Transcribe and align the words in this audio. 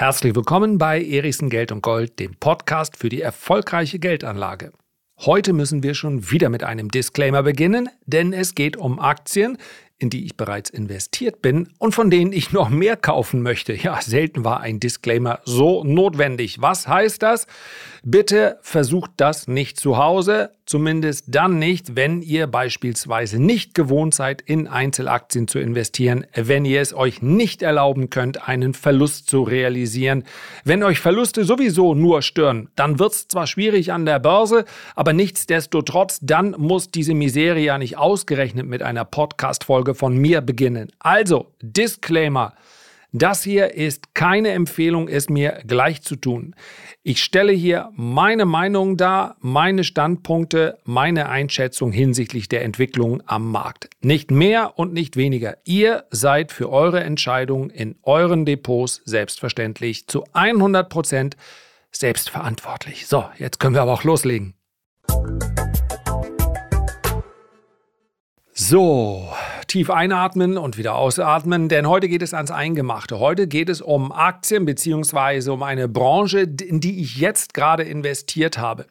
Herzlich 0.00 0.34
willkommen 0.34 0.78
bei 0.78 1.04
Erichsen 1.04 1.50
Geld 1.50 1.70
und 1.70 1.82
Gold, 1.82 2.20
dem 2.20 2.34
Podcast 2.34 2.96
für 2.96 3.10
die 3.10 3.20
erfolgreiche 3.20 3.98
Geldanlage. 3.98 4.72
Heute 5.18 5.52
müssen 5.52 5.82
wir 5.82 5.92
schon 5.92 6.30
wieder 6.30 6.48
mit 6.48 6.64
einem 6.64 6.88
Disclaimer 6.88 7.42
beginnen, 7.42 7.90
denn 8.06 8.32
es 8.32 8.54
geht 8.54 8.78
um 8.78 8.98
Aktien, 8.98 9.58
in 10.00 10.10
die 10.10 10.24
ich 10.24 10.36
bereits 10.36 10.70
investiert 10.70 11.42
bin 11.42 11.68
und 11.78 11.94
von 11.94 12.10
denen 12.10 12.32
ich 12.32 12.52
noch 12.52 12.70
mehr 12.70 12.96
kaufen 12.96 13.42
möchte. 13.42 13.74
Ja, 13.74 14.00
selten 14.00 14.44
war 14.44 14.60
ein 14.60 14.80
Disclaimer 14.80 15.40
so 15.44 15.84
notwendig. 15.84 16.60
Was 16.60 16.88
heißt 16.88 17.22
das? 17.22 17.46
Bitte 18.02 18.58
versucht 18.62 19.12
das 19.18 19.46
nicht 19.46 19.78
zu 19.78 19.98
Hause, 19.98 20.52
zumindest 20.64 21.26
dann 21.28 21.58
nicht, 21.58 21.96
wenn 21.96 22.22
ihr 22.22 22.46
beispielsweise 22.46 23.42
nicht 23.42 23.74
gewohnt 23.74 24.14
seid, 24.14 24.40
in 24.40 24.68
Einzelaktien 24.68 25.48
zu 25.48 25.58
investieren, 25.58 26.24
wenn 26.34 26.64
ihr 26.64 26.80
es 26.80 26.94
euch 26.94 27.20
nicht 27.20 27.60
erlauben 27.60 28.08
könnt, 28.08 28.48
einen 28.48 28.72
Verlust 28.72 29.28
zu 29.28 29.42
realisieren. 29.42 30.24
Wenn 30.64 30.82
euch 30.82 30.98
Verluste 30.98 31.44
sowieso 31.44 31.94
nur 31.94 32.22
stören, 32.22 32.70
dann 32.74 32.98
wird 32.98 33.12
es 33.12 33.28
zwar 33.28 33.46
schwierig 33.46 33.92
an 33.92 34.06
der 34.06 34.18
Börse, 34.18 34.64
aber 34.94 35.12
nichtsdestotrotz, 35.12 36.20
dann 36.22 36.52
muss 36.56 36.90
diese 36.90 37.12
Miserie 37.14 37.64
ja 37.64 37.78
nicht 37.78 37.98
ausgerechnet 37.98 38.66
mit 38.66 38.82
einer 38.82 39.04
Podcast-Folge 39.04 39.89
von 39.94 40.16
mir 40.16 40.40
beginnen. 40.40 40.90
Also, 40.98 41.52
Disclaimer. 41.60 42.54
Das 43.12 43.42
hier 43.42 43.74
ist 43.74 44.14
keine 44.14 44.50
Empfehlung, 44.50 45.08
es 45.08 45.28
mir 45.28 45.62
gleich 45.66 46.02
zu 46.02 46.14
tun. 46.14 46.54
Ich 47.02 47.24
stelle 47.24 47.52
hier 47.52 47.90
meine 47.96 48.44
Meinung 48.44 48.96
dar, 48.96 49.36
meine 49.40 49.82
Standpunkte, 49.82 50.78
meine 50.84 51.28
Einschätzung 51.28 51.90
hinsichtlich 51.90 52.48
der 52.48 52.62
Entwicklung 52.62 53.20
am 53.26 53.50
Markt. 53.50 53.90
Nicht 54.00 54.30
mehr 54.30 54.78
und 54.78 54.92
nicht 54.92 55.16
weniger. 55.16 55.56
Ihr 55.64 56.04
seid 56.10 56.52
für 56.52 56.70
eure 56.70 57.00
Entscheidungen 57.00 57.70
in 57.70 57.96
euren 58.04 58.44
Depots 58.44 59.02
selbstverständlich 59.04 60.06
zu 60.06 60.22
100 60.32 60.88
Prozent 60.88 61.36
selbstverantwortlich. 61.90 63.08
So, 63.08 63.24
jetzt 63.38 63.58
können 63.58 63.74
wir 63.74 63.82
aber 63.82 63.92
auch 63.92 64.04
loslegen. 64.04 64.54
So, 68.52 69.28
tief 69.70 69.88
einatmen 69.88 70.58
und 70.58 70.78
wieder 70.78 70.96
ausatmen, 70.96 71.68
denn 71.68 71.88
heute 71.88 72.08
geht 72.08 72.22
es 72.22 72.34
ans 72.34 72.50
Eingemachte. 72.50 73.20
Heute 73.20 73.46
geht 73.46 73.68
es 73.68 73.80
um 73.80 74.10
Aktien 74.10 74.64
bzw. 74.64 75.48
um 75.50 75.62
eine 75.62 75.88
Branche, 75.88 76.40
in 76.40 76.80
die 76.80 77.00
ich 77.00 77.18
jetzt 77.18 77.54
gerade 77.54 77.84
investiert 77.84 78.58
habe. 78.58 78.86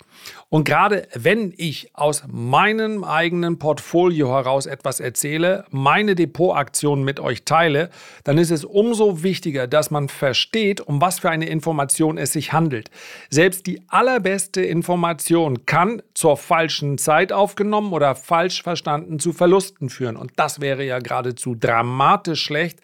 Und 0.48 0.64
gerade 0.64 1.08
wenn 1.14 1.54
ich 1.58 1.92
aus 1.94 2.24
meinem 2.28 3.04
eigenen 3.04 3.60
Portfolio 3.60 4.30
heraus 4.30 4.66
etwas 4.68 5.02
erzähle, 5.02 5.66
meine 5.70 6.16
Depotaktionen 6.16 7.04
mit 7.04 7.20
euch 7.20 7.44
teile, 7.44 7.90
dann 8.24 8.38
ist 8.38 8.50
es 8.50 8.64
umso 8.64 9.22
wichtiger, 9.22 9.68
dass 9.68 9.92
man 9.92 10.08
versteht, 10.08 10.80
um 10.80 11.02
was 11.02 11.20
für 11.20 11.30
eine 11.30 11.48
Information 11.48 12.18
es 12.18 12.32
sich 12.32 12.54
handelt. 12.54 12.90
Selbst 13.30 13.68
die 13.68 13.82
allerbeste 13.90 14.62
Information 14.62 15.66
kann 15.66 16.02
zur 16.14 16.38
falschen 16.38 16.98
Zeit 16.98 17.34
aufgenommen 17.34 17.92
oder 17.92 18.16
falsch 18.16 18.64
verstanden 18.64 19.20
zu 19.20 19.34
Verlusten 19.34 19.90
führen. 19.90 20.16
Und 20.16 20.32
das 20.38 20.62
wäre 20.62 20.69
ja 20.75 21.00
geradezu 21.00 21.56
dramatisch 21.56 22.44
schlecht. 22.44 22.80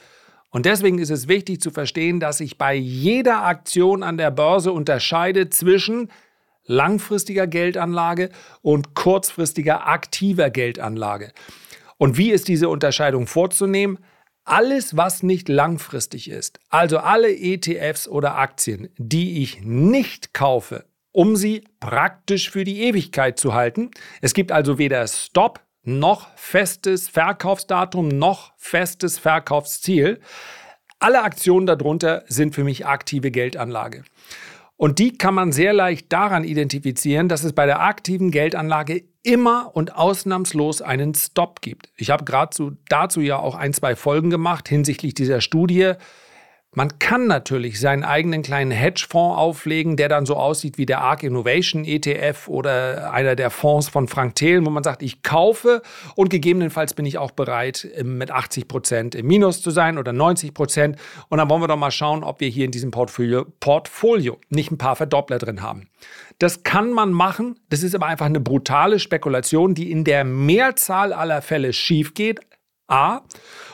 Und 0.49 0.65
deswegen 0.65 0.99
ist 0.99 1.09
es 1.09 1.27
wichtig 1.27 1.59
zu 1.59 1.71
verstehen, 1.71 2.19
dass 2.19 2.37
sich 2.37 2.57
bei 2.57 2.73
jeder 2.73 3.43
Aktion 3.43 4.03
an 4.03 4.17
der 4.17 4.31
Börse 4.31 4.71
unterscheidet 4.71 5.53
zwischen 5.53 6.09
langfristiger 6.65 7.47
Geldanlage 7.47 8.29
und 8.61 8.93
kurzfristiger 8.95 9.87
aktiver 9.87 10.49
Geldanlage. 10.49 11.31
Und 11.97 12.17
wie 12.17 12.31
ist 12.31 12.47
diese 12.47 12.69
Unterscheidung 12.69 13.27
vorzunehmen? 13.27 13.99
Alles, 14.45 14.95
was 14.95 15.23
nicht 15.23 15.49
langfristig 15.49 16.29
ist, 16.29 16.59
also 16.69 16.99
alle 16.99 17.35
ETFs 17.35 18.07
oder 18.07 18.37
Aktien, 18.37 18.89
die 18.97 19.41
ich 19.41 19.61
nicht 19.61 20.33
kaufe, 20.33 20.85
um 21.11 21.35
sie 21.35 21.63
praktisch 21.79 22.51
für 22.51 22.63
die 22.63 22.83
Ewigkeit 22.83 23.39
zu 23.39 23.53
halten. 23.53 23.89
Es 24.21 24.33
gibt 24.33 24.51
also 24.51 24.77
weder 24.77 25.07
Stop 25.07 25.64
noch 25.85 26.27
festes 26.35 27.07
Verkaufsdatum 27.07 28.07
noch 28.07 28.53
festes 28.57 29.17
Verkaufsziel. 29.17 30.19
Alle 30.99 31.23
Aktionen 31.23 31.65
darunter 31.65 32.23
sind 32.27 32.55
für 32.55 32.63
mich 32.63 32.85
aktive 32.85 33.31
Geldanlage. 33.31 34.03
Und 34.77 34.99
die 34.99 35.17
kann 35.17 35.33
man 35.33 35.51
sehr 35.51 35.73
leicht 35.73 36.11
daran 36.11 36.43
identifizieren, 36.43 37.29
dass 37.29 37.43
es 37.43 37.53
bei 37.53 37.65
der 37.65 37.81
aktiven 37.81 38.31
Geldanlage 38.31 39.03
immer 39.23 39.71
und 39.73 39.95
ausnahmslos 39.95 40.81
einen 40.81 41.15
Stop 41.15 41.61
gibt. 41.61 41.89
Ich 41.95 42.09
habe 42.09 42.25
gerade 42.25 42.77
dazu 42.89 43.21
ja 43.21 43.37
auch 43.37 43.55
ein, 43.55 43.73
zwei 43.73 43.95
Folgen 43.95 44.29
gemacht 44.29 44.67
hinsichtlich 44.67 45.13
dieser 45.13 45.41
Studie. 45.41 45.93
Man 46.75 46.99
kann 46.99 47.27
natürlich 47.27 47.79
seinen 47.79 48.03
eigenen 48.03 48.41
kleinen 48.41 48.71
Hedgefonds 48.71 49.37
auflegen, 49.37 49.95
der 49.95 50.09
dann 50.09 50.25
so 50.25 50.35
aussieht 50.35 50.77
wie 50.77 50.85
der 50.85 50.99
ARK 50.99 51.23
Innovation 51.23 51.85
ETF 51.85 52.49
oder 52.49 53.13
einer 53.13 53.37
der 53.37 53.49
Fonds 53.49 53.87
von 53.87 54.09
Frank 54.09 54.35
Thelen, 54.35 54.65
wo 54.65 54.69
man 54.69 54.83
sagt, 54.83 55.01
ich 55.01 55.23
kaufe 55.23 55.81
und 56.15 56.29
gegebenenfalls 56.29 56.93
bin 56.93 57.05
ich 57.05 57.17
auch 57.17 57.31
bereit, 57.31 57.87
ähm, 57.95 58.17
mit 58.17 58.29
80 58.29 58.67
Prozent 58.67 59.15
im 59.15 59.25
Minus 59.25 59.61
zu 59.61 59.71
sein 59.71 59.97
oder 59.97 60.11
90 60.11 60.53
Prozent. 60.53 60.97
Und 61.29 61.37
dann 61.37 61.49
wollen 61.49 61.61
wir 61.61 61.69
doch 61.69 61.77
mal 61.77 61.91
schauen, 61.91 62.25
ob 62.25 62.41
wir 62.41 62.49
hier 62.49 62.65
in 62.65 62.71
diesem 62.71 62.91
Portfolio, 62.91 63.45
Portfolio 63.61 64.37
nicht 64.49 64.69
ein 64.69 64.77
paar 64.77 64.97
Verdoppler 64.97 65.37
drin 65.37 65.61
haben. 65.61 65.87
Das 66.39 66.63
kann 66.63 66.91
man 66.91 67.13
machen. 67.13 67.57
Das 67.69 67.83
ist 67.83 67.95
aber 67.95 68.07
einfach 68.07 68.25
eine 68.25 68.41
brutale 68.41 68.99
Spekulation, 68.99 69.75
die 69.75 69.91
in 69.91 70.03
der 70.03 70.25
Mehrzahl 70.25 71.13
aller 71.13 71.41
Fälle 71.41 71.71
schief 71.71 72.13
geht. 72.13 72.41
A 72.87 73.21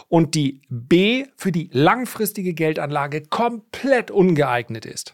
und 0.08 0.36
die 0.36 0.62
B 0.70 1.26
für 1.38 1.52
die 1.52 1.70
langfristige 1.72 2.54
Geldanlage 2.54 3.22
komplett 3.22 4.12
ungeeignet 4.12 4.86
ist. 4.86 5.14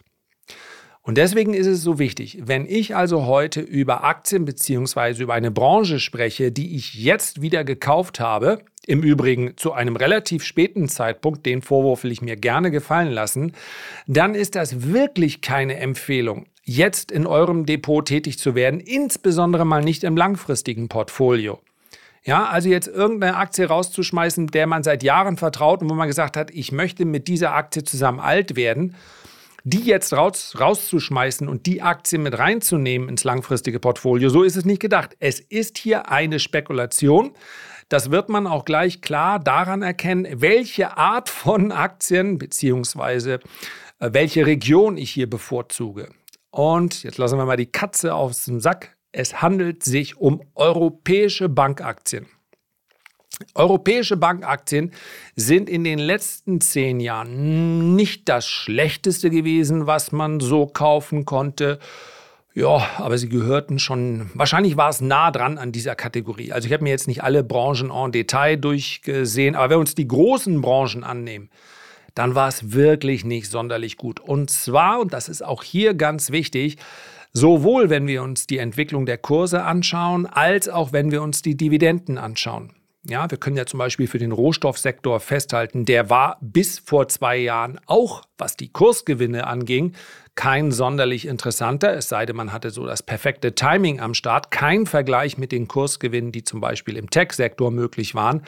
Und 1.07 1.17
deswegen 1.17 1.53
ist 1.53 1.67
es 1.67 1.83
so 1.83 1.99
wichtig, 1.99 2.37
wenn 2.43 2.65
ich 2.65 2.93
also 2.93 3.25
heute 3.25 3.61
über 3.61 4.03
Aktien 4.03 4.43
bzw. 4.43 5.23
über 5.23 5.35
eine 5.35 5.51
Branche 5.51 6.01
spreche, 6.01 6.51
die 6.51 6.75
ich 6.75 6.95
jetzt 6.95 7.41
wieder 7.41 7.63
gekauft 7.63 8.19
habe, 8.19 8.59
im 8.85 9.03
Übrigen 9.03 9.55
zu 9.55 9.71
einem 9.71 9.95
relativ 9.95 10.43
späten 10.43 10.89
Zeitpunkt, 10.89 11.45
den 11.45 11.61
Vorwurf 11.61 12.03
will 12.03 12.11
ich 12.11 12.21
mir 12.21 12.35
gerne 12.35 12.71
gefallen 12.71 13.11
lassen, 13.11 13.53
dann 14.05 14.35
ist 14.35 14.55
das 14.55 14.91
wirklich 14.91 15.39
keine 15.39 15.77
Empfehlung, 15.77 16.47
jetzt 16.63 17.11
in 17.11 17.25
eurem 17.25 17.65
Depot 17.65 18.05
tätig 18.05 18.37
zu 18.37 18.53
werden, 18.53 18.81
insbesondere 18.81 19.65
mal 19.65 19.83
nicht 19.83 20.03
im 20.03 20.17
langfristigen 20.17 20.89
Portfolio. 20.89 21.61
Ja, 22.27 22.45
also 22.45 22.67
jetzt 22.67 22.89
irgendeine 22.89 23.37
Aktie 23.37 23.65
rauszuschmeißen, 23.65 24.47
der 24.47 24.67
man 24.67 24.83
seit 24.83 25.01
Jahren 25.01 25.37
vertraut 25.37 25.81
und 25.81 25.89
wo 25.89 25.93
man 25.93 26.09
gesagt 26.09 26.35
hat, 26.35 26.51
ich 26.51 26.73
möchte 26.73 27.05
mit 27.05 27.29
dieser 27.29 27.53
Aktie 27.53 27.85
zusammen 27.85 28.19
alt 28.19 28.57
werden, 28.57 28.95
die 29.63 29.79
jetzt 29.85 30.11
raus, 30.11 30.55
rauszuschmeißen 30.59 31.47
und 31.47 31.65
die 31.65 31.81
Aktie 31.81 32.19
mit 32.19 32.37
reinzunehmen 32.37 33.07
ins 33.07 33.23
langfristige 33.23 33.79
Portfolio, 33.79 34.27
so 34.27 34.43
ist 34.43 34.57
es 34.57 34.65
nicht 34.65 34.81
gedacht. 34.81 35.15
Es 35.19 35.39
ist 35.39 35.77
hier 35.77 36.11
eine 36.11 36.39
Spekulation. 36.39 37.31
Das 37.87 38.11
wird 38.11 38.27
man 38.27 38.45
auch 38.45 38.65
gleich 38.65 38.99
klar 38.99 39.39
daran 39.39 39.81
erkennen, 39.81 40.27
welche 40.41 40.97
Art 40.97 41.29
von 41.29 41.71
Aktien 41.71 42.39
bzw. 42.39 43.35
Äh, 43.99 44.09
welche 44.11 44.45
Region 44.45 44.97
ich 44.97 45.11
hier 45.11 45.29
bevorzuge. 45.29 46.09
Und 46.51 47.03
jetzt 47.03 47.17
lassen 47.19 47.37
wir 47.37 47.45
mal 47.45 47.55
die 47.55 47.71
Katze 47.71 48.13
aus 48.15 48.43
dem 48.43 48.59
Sack 48.59 48.96
es 49.11 49.41
handelt 49.41 49.83
sich 49.83 50.17
um 50.17 50.41
europäische 50.55 51.49
Bankaktien. 51.49 52.27
Europäische 53.53 54.17
Bankaktien 54.17 54.91
sind 55.35 55.69
in 55.69 55.83
den 55.83 55.99
letzten 55.99 56.59
zehn 56.59 56.99
Jahren 56.99 57.95
nicht 57.95 58.27
das 58.29 58.47
Schlechteste 58.47 59.29
gewesen, 59.29 59.85
was 59.85 60.11
man 60.11 60.39
so 60.39 60.65
kaufen 60.65 61.25
konnte. 61.25 61.79
Ja, 62.55 62.87
aber 62.97 63.19
sie 63.19 63.29
gehörten 63.29 63.77
schon, 63.77 64.31
wahrscheinlich 64.33 64.77
war 64.77 64.89
es 64.89 65.01
nah 65.01 65.29
dran 65.29 65.59
an 65.59 65.71
dieser 65.71 65.95
Kategorie. 65.95 66.51
Also 66.51 66.65
ich 66.65 66.73
habe 66.73 66.83
mir 66.83 66.89
jetzt 66.89 67.07
nicht 67.07 67.23
alle 67.23 67.43
Branchen 67.43 67.91
en 67.91 68.11
Detail 68.11 68.55
durchgesehen, 68.55 69.55
aber 69.55 69.65
wenn 69.65 69.75
wir 69.77 69.81
uns 69.81 69.93
die 69.93 70.07
großen 70.07 70.59
Branchen 70.61 71.03
annehmen, 71.03 71.51
dann 72.15 72.33
war 72.33 72.47
es 72.47 72.71
wirklich 72.71 73.23
nicht 73.23 73.51
sonderlich 73.51 73.97
gut. 73.97 74.19
Und 74.19 74.49
zwar, 74.49 74.99
und 74.99 75.13
das 75.13 75.29
ist 75.29 75.45
auch 75.45 75.61
hier 75.61 75.93
ganz 75.93 76.31
wichtig, 76.31 76.77
Sowohl 77.39 77.91
wenn 77.91 78.07
wir 78.07 78.23
uns 78.23 78.47
die 78.47 78.57
Entwicklung 78.57 79.05
der 79.05 79.19
Kurse 79.19 79.61
anschauen, 79.61 80.25
als 80.25 80.67
auch 80.67 80.91
wenn 80.91 81.11
wir 81.11 81.21
uns 81.21 81.43
die 81.43 81.55
Dividenden 81.55 82.17
anschauen. 82.17 82.73
Ja, 83.03 83.29
wir 83.29 83.37
können 83.37 83.55
ja 83.55 83.67
zum 83.67 83.77
Beispiel 83.77 84.07
für 84.07 84.17
den 84.17 84.31
Rohstoffsektor 84.31 85.19
festhalten, 85.19 85.85
der 85.85 86.09
war 86.09 86.39
bis 86.41 86.79
vor 86.79 87.07
zwei 87.09 87.37
Jahren 87.37 87.79
auch, 87.85 88.23
was 88.39 88.57
die 88.57 88.69
Kursgewinne 88.69 89.45
anging, 89.45 89.93
kein 90.33 90.71
sonderlich 90.71 91.27
interessanter, 91.27 91.93
es 91.93 92.09
sei 92.09 92.25
denn, 92.25 92.35
man 92.35 92.51
hatte 92.51 92.71
so 92.71 92.87
das 92.87 93.03
perfekte 93.03 93.53
Timing 93.53 93.99
am 93.99 94.15
Start, 94.15 94.49
kein 94.49 94.87
Vergleich 94.87 95.37
mit 95.37 95.51
den 95.51 95.67
Kursgewinnen, 95.67 96.31
die 96.31 96.43
zum 96.43 96.59
Beispiel 96.59 96.97
im 96.97 97.11
Tech-Sektor 97.11 97.69
möglich 97.69 98.15
waren. 98.15 98.41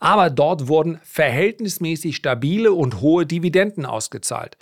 Aber 0.00 0.28
dort 0.28 0.68
wurden 0.68 1.00
verhältnismäßig 1.02 2.16
stabile 2.16 2.74
und 2.74 3.00
hohe 3.00 3.24
Dividenden 3.24 3.86
ausgezahlt. 3.86 4.58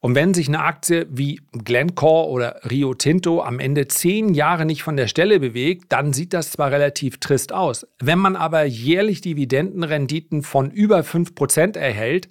Und 0.00 0.14
wenn 0.14 0.34
sich 0.34 0.48
eine 0.48 0.62
Aktie 0.62 1.06
wie 1.10 1.40
Glencore 1.52 2.28
oder 2.28 2.60
Rio 2.70 2.94
Tinto 2.94 3.42
am 3.42 3.58
Ende 3.58 3.88
zehn 3.88 4.34
Jahre 4.34 4.64
nicht 4.64 4.82
von 4.82 4.96
der 4.96 5.08
Stelle 5.08 5.40
bewegt, 5.40 5.86
dann 5.90 6.12
sieht 6.12 6.32
das 6.32 6.50
zwar 6.52 6.70
relativ 6.70 7.18
trist 7.18 7.52
aus. 7.52 7.86
Wenn 8.00 8.18
man 8.18 8.36
aber 8.36 8.64
jährlich 8.64 9.20
Dividendenrenditen 9.20 10.42
von 10.42 10.70
über 10.70 11.00
5% 11.00 11.78
erhält, 11.78 12.28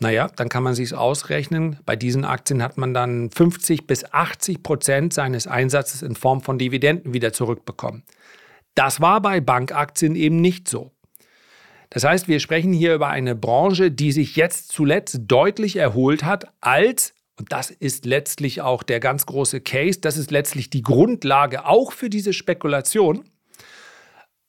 Naja, 0.00 0.28
dann 0.36 0.48
kann 0.48 0.64
man 0.64 0.74
sich 0.74 0.94
ausrechnen. 0.94 1.78
Bei 1.86 1.96
diesen 1.96 2.24
Aktien 2.24 2.62
hat 2.62 2.76
man 2.76 2.94
dann 2.94 3.30
50 3.30 3.86
bis 3.86 4.04
80 4.12 4.62
Prozent 4.62 5.12
seines 5.14 5.46
Einsatzes 5.46 6.02
in 6.02 6.16
Form 6.16 6.40
von 6.40 6.58
Dividenden 6.58 7.14
wieder 7.14 7.32
zurückbekommen. 7.32 8.02
Das 8.74 9.00
war 9.00 9.22
bei 9.22 9.40
Bankaktien 9.40 10.16
eben 10.16 10.40
nicht 10.40 10.68
so. 10.68 10.93
Das 11.90 12.04
heißt, 12.04 12.28
wir 12.28 12.40
sprechen 12.40 12.72
hier 12.72 12.94
über 12.94 13.08
eine 13.08 13.34
Branche, 13.34 13.90
die 13.90 14.12
sich 14.12 14.36
jetzt 14.36 14.72
zuletzt 14.72 15.22
deutlich 15.26 15.76
erholt 15.76 16.24
hat, 16.24 16.46
als, 16.60 17.14
und 17.38 17.52
das 17.52 17.70
ist 17.70 18.04
letztlich 18.04 18.60
auch 18.62 18.82
der 18.82 19.00
ganz 19.00 19.26
große 19.26 19.60
Case, 19.60 20.00
das 20.00 20.16
ist 20.16 20.30
letztlich 20.30 20.70
die 20.70 20.82
Grundlage 20.82 21.66
auch 21.66 21.92
für 21.92 22.10
diese 22.10 22.32
Spekulation, 22.32 23.24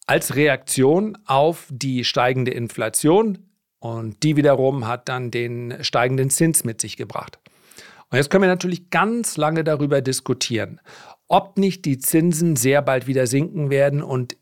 als 0.08 0.36
Reaktion 0.36 1.18
auf 1.26 1.68
die 1.70 2.04
steigende 2.04 2.52
Inflation. 2.52 3.40
Und 3.80 4.24
die 4.24 4.36
wiederum 4.36 4.88
hat 4.88 5.10
dann 5.10 5.32
den 5.32 5.84
steigenden 5.84 6.30
Zins 6.30 6.64
mit 6.64 6.82
sich 6.82 6.98
gebracht. 6.98 7.40
Und 8.10 8.18
jetzt 8.18 8.30
können 8.30 8.44
wir 8.44 8.50
natürlich 8.50 8.90
ganz 8.90 9.38
lange 9.38 9.64
darüber 9.64 10.02
diskutieren, 10.02 10.80
ob 11.28 11.58
nicht 11.58 11.86
die 11.86 11.98
Zinsen 11.98 12.56
sehr 12.56 12.82
bald 12.82 13.08
wieder 13.08 13.28
sinken 13.28 13.70
werden. 13.70 14.02
Und 14.02 14.38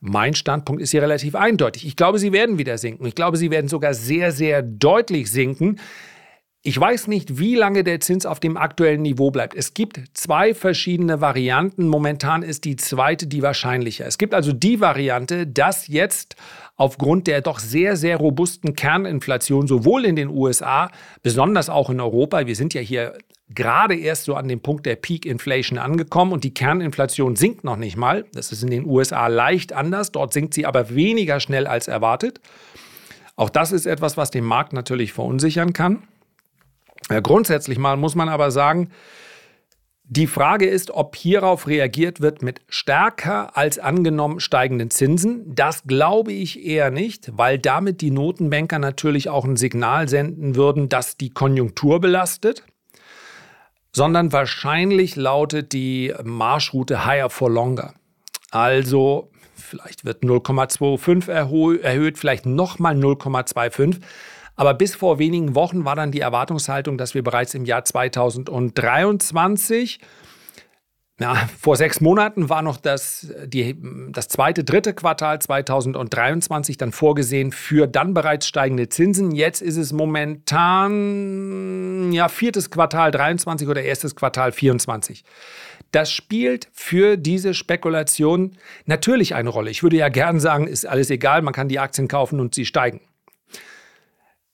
mein 0.00 0.34
Standpunkt 0.34 0.80
ist 0.80 0.90
hier 0.90 1.02
relativ 1.02 1.34
eindeutig. 1.34 1.86
Ich 1.86 1.96
glaube, 1.96 2.18
sie 2.18 2.32
werden 2.32 2.58
wieder 2.58 2.78
sinken. 2.78 3.06
Ich 3.06 3.14
glaube, 3.14 3.36
sie 3.36 3.50
werden 3.50 3.68
sogar 3.68 3.94
sehr, 3.94 4.32
sehr 4.32 4.62
deutlich 4.62 5.30
sinken. 5.30 5.80
Ich 6.62 6.78
weiß 6.78 7.06
nicht, 7.06 7.38
wie 7.38 7.54
lange 7.54 7.84
der 7.84 8.00
Zins 8.00 8.26
auf 8.26 8.40
dem 8.40 8.56
aktuellen 8.56 9.02
Niveau 9.02 9.30
bleibt. 9.30 9.54
Es 9.54 9.74
gibt 9.74 10.00
zwei 10.12 10.54
verschiedene 10.54 11.20
Varianten. 11.20 11.86
Momentan 11.88 12.42
ist 12.42 12.64
die 12.64 12.76
zweite 12.76 13.26
die 13.26 13.42
wahrscheinlicher. 13.42 14.06
Es 14.06 14.18
gibt 14.18 14.34
also 14.34 14.52
die 14.52 14.80
Variante, 14.80 15.46
dass 15.46 15.86
jetzt 15.86 16.36
aufgrund 16.76 17.26
der 17.26 17.42
doch 17.42 17.58
sehr, 17.58 17.96
sehr 17.96 18.16
robusten 18.16 18.74
Kerninflation 18.74 19.66
sowohl 19.66 20.04
in 20.04 20.16
den 20.16 20.28
USA, 20.28 20.90
besonders 21.22 21.70
auch 21.70 21.90
in 21.90 22.00
Europa, 22.00 22.46
wir 22.46 22.56
sind 22.56 22.74
ja 22.74 22.80
hier 22.80 23.16
gerade 23.54 23.96
erst 23.96 24.24
so 24.24 24.34
an 24.34 24.48
dem 24.48 24.60
Punkt 24.60 24.86
der 24.86 24.96
Peak 24.96 25.24
Inflation 25.26 25.78
angekommen 25.78 26.32
und 26.32 26.44
die 26.44 26.52
Kerninflation 26.52 27.36
sinkt 27.36 27.64
noch 27.64 27.76
nicht 27.76 27.96
mal. 27.96 28.26
Das 28.32 28.52
ist 28.52 28.62
in 28.62 28.70
den 28.70 28.84
USA 28.86 29.26
leicht 29.26 29.72
anders. 29.72 30.12
Dort 30.12 30.32
sinkt 30.32 30.54
sie 30.54 30.66
aber 30.66 30.94
weniger 30.94 31.40
schnell 31.40 31.66
als 31.66 31.88
erwartet. 31.88 32.40
Auch 33.36 33.50
das 33.50 33.72
ist 33.72 33.86
etwas, 33.86 34.16
was 34.16 34.30
den 34.30 34.44
Markt 34.44 34.72
natürlich 34.72 35.12
verunsichern 35.12 35.72
kann. 35.72 36.02
Ja, 37.10 37.20
grundsätzlich 37.20 37.78
mal 37.78 37.96
muss 37.96 38.14
man 38.14 38.28
aber 38.28 38.50
sagen, 38.50 38.90
die 40.10 40.26
Frage 40.26 40.66
ist, 40.66 40.90
ob 40.90 41.16
hierauf 41.16 41.66
reagiert 41.66 42.22
wird 42.22 42.40
mit 42.40 42.62
stärker 42.68 43.58
als 43.58 43.78
angenommen 43.78 44.40
steigenden 44.40 44.90
Zinsen. 44.90 45.54
Das 45.54 45.82
glaube 45.86 46.32
ich 46.32 46.64
eher 46.64 46.90
nicht, 46.90 47.30
weil 47.36 47.58
damit 47.58 48.00
die 48.00 48.10
Notenbanker 48.10 48.78
natürlich 48.78 49.28
auch 49.28 49.44
ein 49.44 49.56
Signal 49.56 50.08
senden 50.08 50.56
würden, 50.56 50.88
dass 50.88 51.18
die 51.18 51.28
Konjunktur 51.28 52.00
belastet, 52.00 52.64
sondern 53.92 54.32
wahrscheinlich 54.32 55.16
lautet 55.16 55.72
die 55.72 56.14
Marschroute 56.22 57.04
higher 57.04 57.30
for 57.30 57.50
longer. 57.50 57.94
Also 58.50 59.30
vielleicht 59.54 60.04
wird 60.04 60.22
0,25 60.22 61.80
erhöht, 61.80 62.18
vielleicht 62.18 62.46
nochmal 62.46 62.96
0,25. 62.96 64.00
Aber 64.56 64.74
bis 64.74 64.96
vor 64.96 65.18
wenigen 65.18 65.54
Wochen 65.54 65.84
war 65.84 65.94
dann 65.94 66.10
die 66.10 66.20
Erwartungshaltung, 66.20 66.98
dass 66.98 67.14
wir 67.14 67.22
bereits 67.22 67.54
im 67.54 67.64
Jahr 67.64 67.84
2023 67.84 70.00
ja, 71.20 71.48
vor 71.60 71.74
sechs 71.74 72.00
Monaten 72.00 72.48
war 72.48 72.62
noch 72.62 72.76
das, 72.76 73.34
die, 73.44 73.76
das 74.10 74.28
zweite, 74.28 74.62
dritte 74.62 74.94
Quartal 74.94 75.40
2023 75.40 76.76
dann 76.76 76.92
vorgesehen 76.92 77.50
für 77.50 77.88
dann 77.88 78.14
bereits 78.14 78.46
steigende 78.46 78.88
Zinsen. 78.88 79.32
Jetzt 79.32 79.60
ist 79.60 79.78
es 79.78 79.92
momentan 79.92 82.12
ja, 82.12 82.28
viertes 82.28 82.70
Quartal 82.70 83.10
23 83.10 83.66
oder 83.66 83.82
erstes 83.82 84.14
Quartal 84.14 84.52
24. 84.52 85.24
Das 85.90 86.12
spielt 86.12 86.68
für 86.72 87.16
diese 87.16 87.52
Spekulation 87.52 88.56
natürlich 88.84 89.34
eine 89.34 89.48
Rolle. 89.48 89.70
Ich 89.70 89.82
würde 89.82 89.96
ja 89.96 90.10
gern 90.10 90.38
sagen, 90.38 90.68
ist 90.68 90.86
alles 90.86 91.10
egal, 91.10 91.42
man 91.42 91.52
kann 91.52 91.68
die 91.68 91.80
Aktien 91.80 92.06
kaufen 92.06 92.38
und 92.38 92.54
sie 92.54 92.64
steigen. 92.64 93.00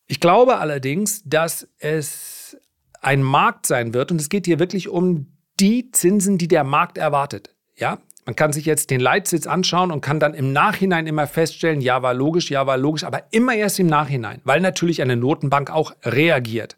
Ich 0.07 0.19
glaube 0.19 0.57
allerdings, 0.57 1.23
dass 1.25 1.69
es 1.79 2.57
ein 3.03 3.23
Markt 3.23 3.67
sein 3.67 3.93
wird 3.93 4.13
und 4.13 4.19
es 4.19 4.31
geht 4.31 4.47
hier 4.47 4.59
wirklich 4.59 4.89
um 4.89 5.34
die 5.61 5.91
Zinsen, 5.91 6.39
die 6.39 6.49
der 6.49 6.65
Markt 6.65 6.99
erwartet. 6.99 7.55
Ja, 7.77 7.99
man 8.27 8.37
kann 8.37 8.53
sich 8.53 8.65
jetzt 8.65 8.91
den 8.91 9.01
Leitzins 9.01 9.47
anschauen 9.47 9.91
und 9.91 10.01
kann 10.01 10.19
dann 10.19 10.35
im 10.35 10.53
Nachhinein 10.53 11.07
immer 11.07 11.27
feststellen, 11.27 11.81
ja, 11.81 12.03
war 12.03 12.15
logisch, 12.15 12.51
ja, 12.51 12.67
war 12.67 12.79
logisch, 12.79 13.05
aber 13.05 13.25
immer 13.33 13.55
erst 13.55 13.79
im 13.79 13.87
Nachhinein, 13.87 14.41
weil 14.45 14.61
natürlich 14.61 15.03
eine 15.03 15.17
Notenbank 15.17 15.71
auch 15.71 15.95
reagiert. 16.05 16.77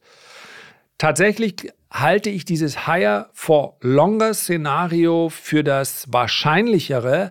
Tatsächlich 0.99 1.73
halte 1.91 2.31
ich 2.31 2.45
dieses 2.45 2.87
Higher 2.87 3.31
for 3.33 3.77
Longer 3.81 4.35
Szenario 4.35 5.29
für 5.29 5.63
das 5.63 6.13
wahrscheinlichere, 6.13 7.31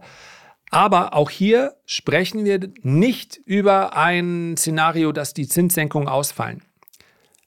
aber 0.69 1.13
auch 1.13 1.29
hier 1.29 1.75
sprechen 1.85 2.45
wir 2.45 2.59
nicht 2.81 3.39
über 3.45 3.97
ein 3.97 4.55
Szenario, 4.57 5.11
dass 5.11 5.33
die 5.33 5.47
Zinssenkungen 5.47 6.07
ausfallen. 6.07 6.61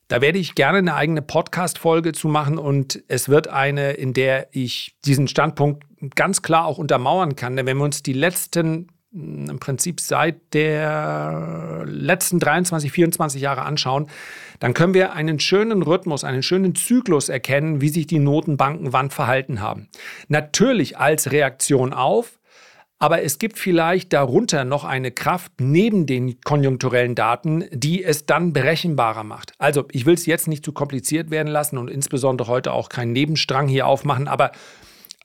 Da 0.08 0.22
werde 0.22 0.38
ich 0.38 0.55
gerne 0.55 0.78
eine 0.78 0.94
eigene 0.94 1.20
Podcast-Folge 1.20 2.12
zu 2.12 2.28
machen 2.28 2.56
und 2.56 3.05
es 3.08 3.28
wird 3.28 3.49
eine, 3.49 3.93
in 3.93 4.14
der 4.14 4.49
ich 4.52 4.96
diesen 5.05 5.28
Standpunkt 5.28 5.84
ganz 6.14 6.40
klar 6.40 6.64
auch 6.64 6.78
untermauern 6.78 7.37
kann. 7.37 7.56
Denn 7.56 7.66
wenn 7.66 7.76
wir 7.76 7.84
uns 7.84 8.02
die 8.02 8.14
letzten, 8.14 8.88
hm, 9.12 9.50
im 9.50 9.58
Prinzip 9.60 10.00
seit 10.00 10.55
der 10.55 11.84
letzten 11.87 12.38
23, 12.38 12.90
24 12.90 13.43
Jahre 13.43 13.62
anschauen, 13.62 14.08
dann 14.60 14.72
können 14.72 14.94
wir 14.94 15.12
einen 15.12 15.40
schönen 15.40 15.82
Rhythmus, 15.82 16.25
einen 16.25 16.43
schönen 16.43 16.75
Zyklus 16.75 17.28
erkennen, 17.28 17.82
wie 17.82 17.90
sich 17.90 18.06
die 18.06 18.19
Notenbanken 18.19 18.94
wann 18.94 19.11
verhalten 19.11 19.61
haben. 19.61 19.88
Natürlich 20.28 20.96
als 20.96 21.32
Reaktion 21.32 21.93
auf, 21.93 22.38
aber 22.98 23.22
es 23.22 23.38
gibt 23.38 23.58
vielleicht 23.58 24.12
darunter 24.12 24.64
noch 24.64 24.84
eine 24.84 25.10
Kraft 25.10 25.52
neben 25.60 26.06
den 26.06 26.40
konjunkturellen 26.40 27.14
Daten, 27.14 27.64
die 27.70 28.02
es 28.02 28.26
dann 28.26 28.52
berechenbarer 28.52 29.24
macht. 29.24 29.52
Also 29.58 29.84
ich 29.92 30.04
will 30.06 30.14
es 30.14 30.26
jetzt 30.26 30.48
nicht 30.48 30.64
zu 30.64 30.72
kompliziert 30.72 31.30
werden 31.30 31.48
lassen 31.48 31.78
und 31.78 31.88
insbesondere 31.88 32.48
heute 32.48 32.72
auch 32.72 32.88
keinen 32.88 33.12
Nebenstrang 33.12 33.68
hier 33.68 33.86
aufmachen, 33.86 34.26
aber 34.26 34.50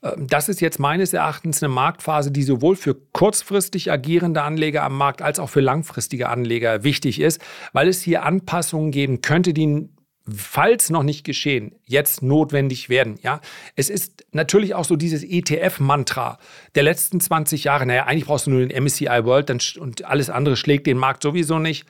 äh, 0.02 0.12
das 0.18 0.48
ist 0.48 0.60
jetzt 0.60 0.78
meines 0.78 1.12
Erachtens 1.12 1.62
eine 1.62 1.72
Marktphase, 1.72 2.30
die 2.30 2.42
sowohl 2.42 2.76
für 2.76 2.94
kurzfristig 3.12 3.90
agierende 3.90 4.42
Anleger 4.42 4.84
am 4.84 4.96
Markt 4.96 5.22
als 5.22 5.38
auch 5.38 5.48
für 5.48 5.60
langfristige 5.60 6.28
Anleger 6.28 6.84
wichtig 6.84 7.20
ist, 7.20 7.40
weil 7.72 7.88
es 7.88 8.02
hier 8.02 8.22
Anpassungen 8.22 8.92
geben 8.92 9.20
könnte, 9.20 9.52
die 9.52 9.88
falls 10.26 10.90
noch 10.90 11.02
nicht 11.02 11.24
geschehen, 11.24 11.74
jetzt 11.84 12.22
notwendig 12.22 12.88
werden. 12.88 13.18
Ja, 13.22 13.40
es 13.76 13.90
ist 13.90 14.24
natürlich 14.32 14.74
auch 14.74 14.84
so 14.84 14.96
dieses 14.96 15.22
ETF-Mantra 15.22 16.38
der 16.74 16.82
letzten 16.82 17.20
20 17.20 17.64
Jahre. 17.64 17.86
Naja, 17.86 18.06
eigentlich 18.06 18.26
brauchst 18.26 18.46
du 18.46 18.50
nur 18.50 18.66
den 18.66 18.82
MSCI 18.82 19.24
World 19.24 19.50
und 19.78 20.04
alles 20.04 20.30
andere 20.30 20.56
schlägt 20.56 20.86
den 20.86 20.96
Markt 20.96 21.22
sowieso 21.22 21.58
nicht. 21.58 21.86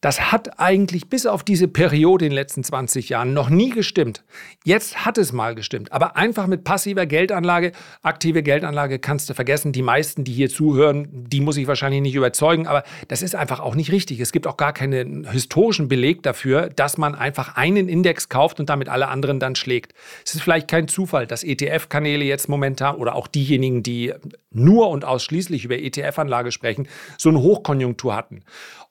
Das 0.00 0.32
hat 0.32 0.58
eigentlich 0.60 1.08
bis 1.08 1.26
auf 1.26 1.42
diese 1.42 1.68
Periode 1.68 2.26
in 2.26 2.30
den 2.30 2.34
letzten 2.34 2.62
20 2.64 3.08
Jahren 3.08 3.32
noch 3.32 3.48
nie 3.48 3.70
gestimmt. 3.70 4.24
Jetzt 4.64 5.04
hat 5.04 5.18
es 5.18 5.32
mal 5.32 5.54
gestimmt. 5.54 5.92
Aber 5.92 6.16
einfach 6.16 6.46
mit 6.46 6.64
passiver 6.64 7.06
Geldanlage, 7.06 7.72
aktive 8.02 8.42
Geldanlage 8.42 8.98
kannst 8.98 9.30
du 9.30 9.34
vergessen. 9.34 9.72
Die 9.72 9.82
meisten, 9.82 10.24
die 10.24 10.32
hier 10.32 10.48
zuhören, 10.48 11.08
die 11.12 11.40
muss 11.40 11.56
ich 11.56 11.66
wahrscheinlich 11.66 12.02
nicht 12.02 12.14
überzeugen. 12.14 12.66
Aber 12.66 12.82
das 13.08 13.22
ist 13.22 13.34
einfach 13.34 13.60
auch 13.60 13.74
nicht 13.74 13.92
richtig. 13.92 14.20
Es 14.20 14.32
gibt 14.32 14.46
auch 14.46 14.56
gar 14.56 14.72
keinen 14.72 15.28
historischen 15.30 15.88
Beleg 15.88 16.22
dafür, 16.22 16.68
dass 16.68 16.98
man 16.98 17.14
einfach 17.14 17.56
einen 17.56 17.88
Index 17.88 18.28
kauft 18.28 18.60
und 18.60 18.68
damit 18.68 18.88
alle 18.88 19.08
anderen 19.08 19.40
dann 19.40 19.54
schlägt. 19.54 19.94
Es 20.24 20.34
ist 20.34 20.42
vielleicht 20.42 20.68
kein 20.68 20.88
Zufall, 20.88 21.26
dass 21.26 21.42
ETF-Kanäle 21.42 22.24
jetzt 22.24 22.48
momentan 22.48 22.96
oder 22.96 23.14
auch 23.14 23.28
diejenigen, 23.28 23.82
die 23.82 24.12
nur 24.50 24.88
und 24.88 25.04
ausschließlich 25.04 25.64
über 25.64 25.78
ETF-Anlage 25.78 26.50
sprechen, 26.50 26.88
so 27.18 27.28
eine 27.28 27.40
Hochkonjunktur 27.40 28.16
hatten. 28.16 28.42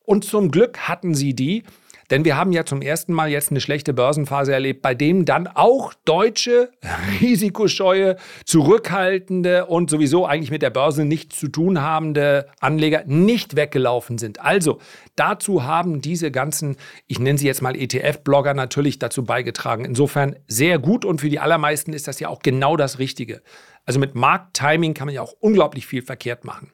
Und 0.05 0.25
zum 0.25 0.51
Glück 0.51 0.79
hatten 0.79 1.15
sie 1.15 1.33
die, 1.33 1.63
denn 2.11 2.23
wir 2.23 2.37
haben 2.37 2.51
ja 2.51 2.65
zum 2.65 2.81
ersten 2.81 3.13
Mal 3.13 3.29
jetzt 3.29 3.49
eine 3.49 3.61
schlechte 3.61 3.93
Börsenphase 3.93 4.53
erlebt, 4.53 4.81
bei 4.81 4.93
dem 4.93 5.25
dann 5.25 5.47
auch 5.47 5.93
deutsche, 6.05 6.71
risikoscheue, 7.21 8.17
zurückhaltende 8.45 9.65
und 9.65 9.89
sowieso 9.89 10.25
eigentlich 10.25 10.51
mit 10.51 10.61
der 10.61 10.69
Börse 10.69 11.03
nichts 11.03 11.39
zu 11.39 11.47
tun 11.47 11.81
habende 11.81 12.47
Anleger 12.59 13.03
nicht 13.05 13.55
weggelaufen 13.55 14.17
sind. 14.17 14.39
Also 14.39 14.79
dazu 15.15 15.63
haben 15.63 16.01
diese 16.01 16.29
ganzen, 16.29 16.77
ich 17.07 17.19
nenne 17.19 17.39
sie 17.39 17.47
jetzt 17.47 17.63
mal 17.63 17.75
ETF-Blogger 17.75 18.53
natürlich 18.53 18.99
dazu 18.99 19.23
beigetragen. 19.23 19.85
Insofern 19.85 20.35
sehr 20.47 20.77
gut 20.77 21.05
und 21.05 21.21
für 21.21 21.29
die 21.29 21.39
allermeisten 21.39 21.93
ist 21.93 22.07
das 22.07 22.19
ja 22.19 22.29
auch 22.29 22.39
genau 22.39 22.77
das 22.77 22.99
Richtige. 22.99 23.41
Also 23.85 23.99
mit 23.99 24.13
Markttiming 24.15 24.93
kann 24.93 25.07
man 25.07 25.15
ja 25.15 25.21
auch 25.21 25.33
unglaublich 25.39 25.87
viel 25.87 26.03
verkehrt 26.03 26.43
machen. 26.43 26.71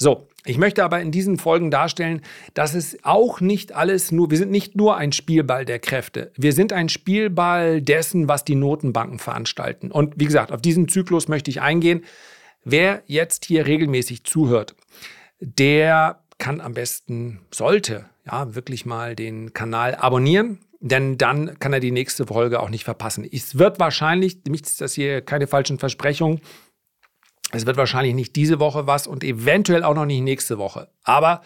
So, 0.00 0.28
ich 0.48 0.56
möchte 0.56 0.82
aber 0.82 1.00
in 1.00 1.10
diesen 1.10 1.36
Folgen 1.36 1.70
darstellen, 1.70 2.22
dass 2.54 2.74
es 2.74 2.96
auch 3.02 3.40
nicht 3.40 3.72
alles 3.72 4.12
nur, 4.12 4.30
wir 4.30 4.38
sind 4.38 4.50
nicht 4.50 4.76
nur 4.76 4.96
ein 4.96 5.12
Spielball 5.12 5.64
der 5.66 5.78
Kräfte. 5.78 6.32
Wir 6.36 6.54
sind 6.54 6.72
ein 6.72 6.88
Spielball 6.88 7.82
dessen, 7.82 8.28
was 8.28 8.44
die 8.44 8.54
Notenbanken 8.54 9.18
veranstalten. 9.18 9.90
Und 9.90 10.14
wie 10.16 10.24
gesagt, 10.24 10.50
auf 10.50 10.62
diesen 10.62 10.88
Zyklus 10.88 11.28
möchte 11.28 11.50
ich 11.50 11.60
eingehen. 11.60 12.04
Wer 12.64 13.02
jetzt 13.06 13.44
hier 13.44 13.66
regelmäßig 13.66 14.24
zuhört, 14.24 14.74
der 15.40 16.20
kann 16.38 16.60
am 16.60 16.72
besten, 16.72 17.40
sollte 17.52 18.06
ja, 18.24 18.54
wirklich 18.54 18.86
mal 18.86 19.14
den 19.14 19.52
Kanal 19.52 19.94
abonnieren, 19.96 20.60
denn 20.80 21.18
dann 21.18 21.58
kann 21.58 21.72
er 21.72 21.80
die 21.80 21.90
nächste 21.90 22.26
Folge 22.26 22.60
auch 22.60 22.70
nicht 22.70 22.84
verpassen. 22.84 23.28
Es 23.30 23.58
wird 23.58 23.80
wahrscheinlich, 23.80 24.38
nicht, 24.48 24.66
ist 24.66 24.80
das 24.80 24.94
hier 24.94 25.20
keine 25.20 25.46
falschen 25.46 25.78
Versprechungen, 25.78 26.40
es 27.52 27.66
wird 27.66 27.76
wahrscheinlich 27.76 28.14
nicht 28.14 28.36
diese 28.36 28.60
Woche 28.60 28.86
was 28.86 29.06
und 29.06 29.24
eventuell 29.24 29.82
auch 29.82 29.94
noch 29.94 30.04
nicht 30.04 30.20
nächste 30.20 30.58
Woche. 30.58 30.88
Aber 31.02 31.42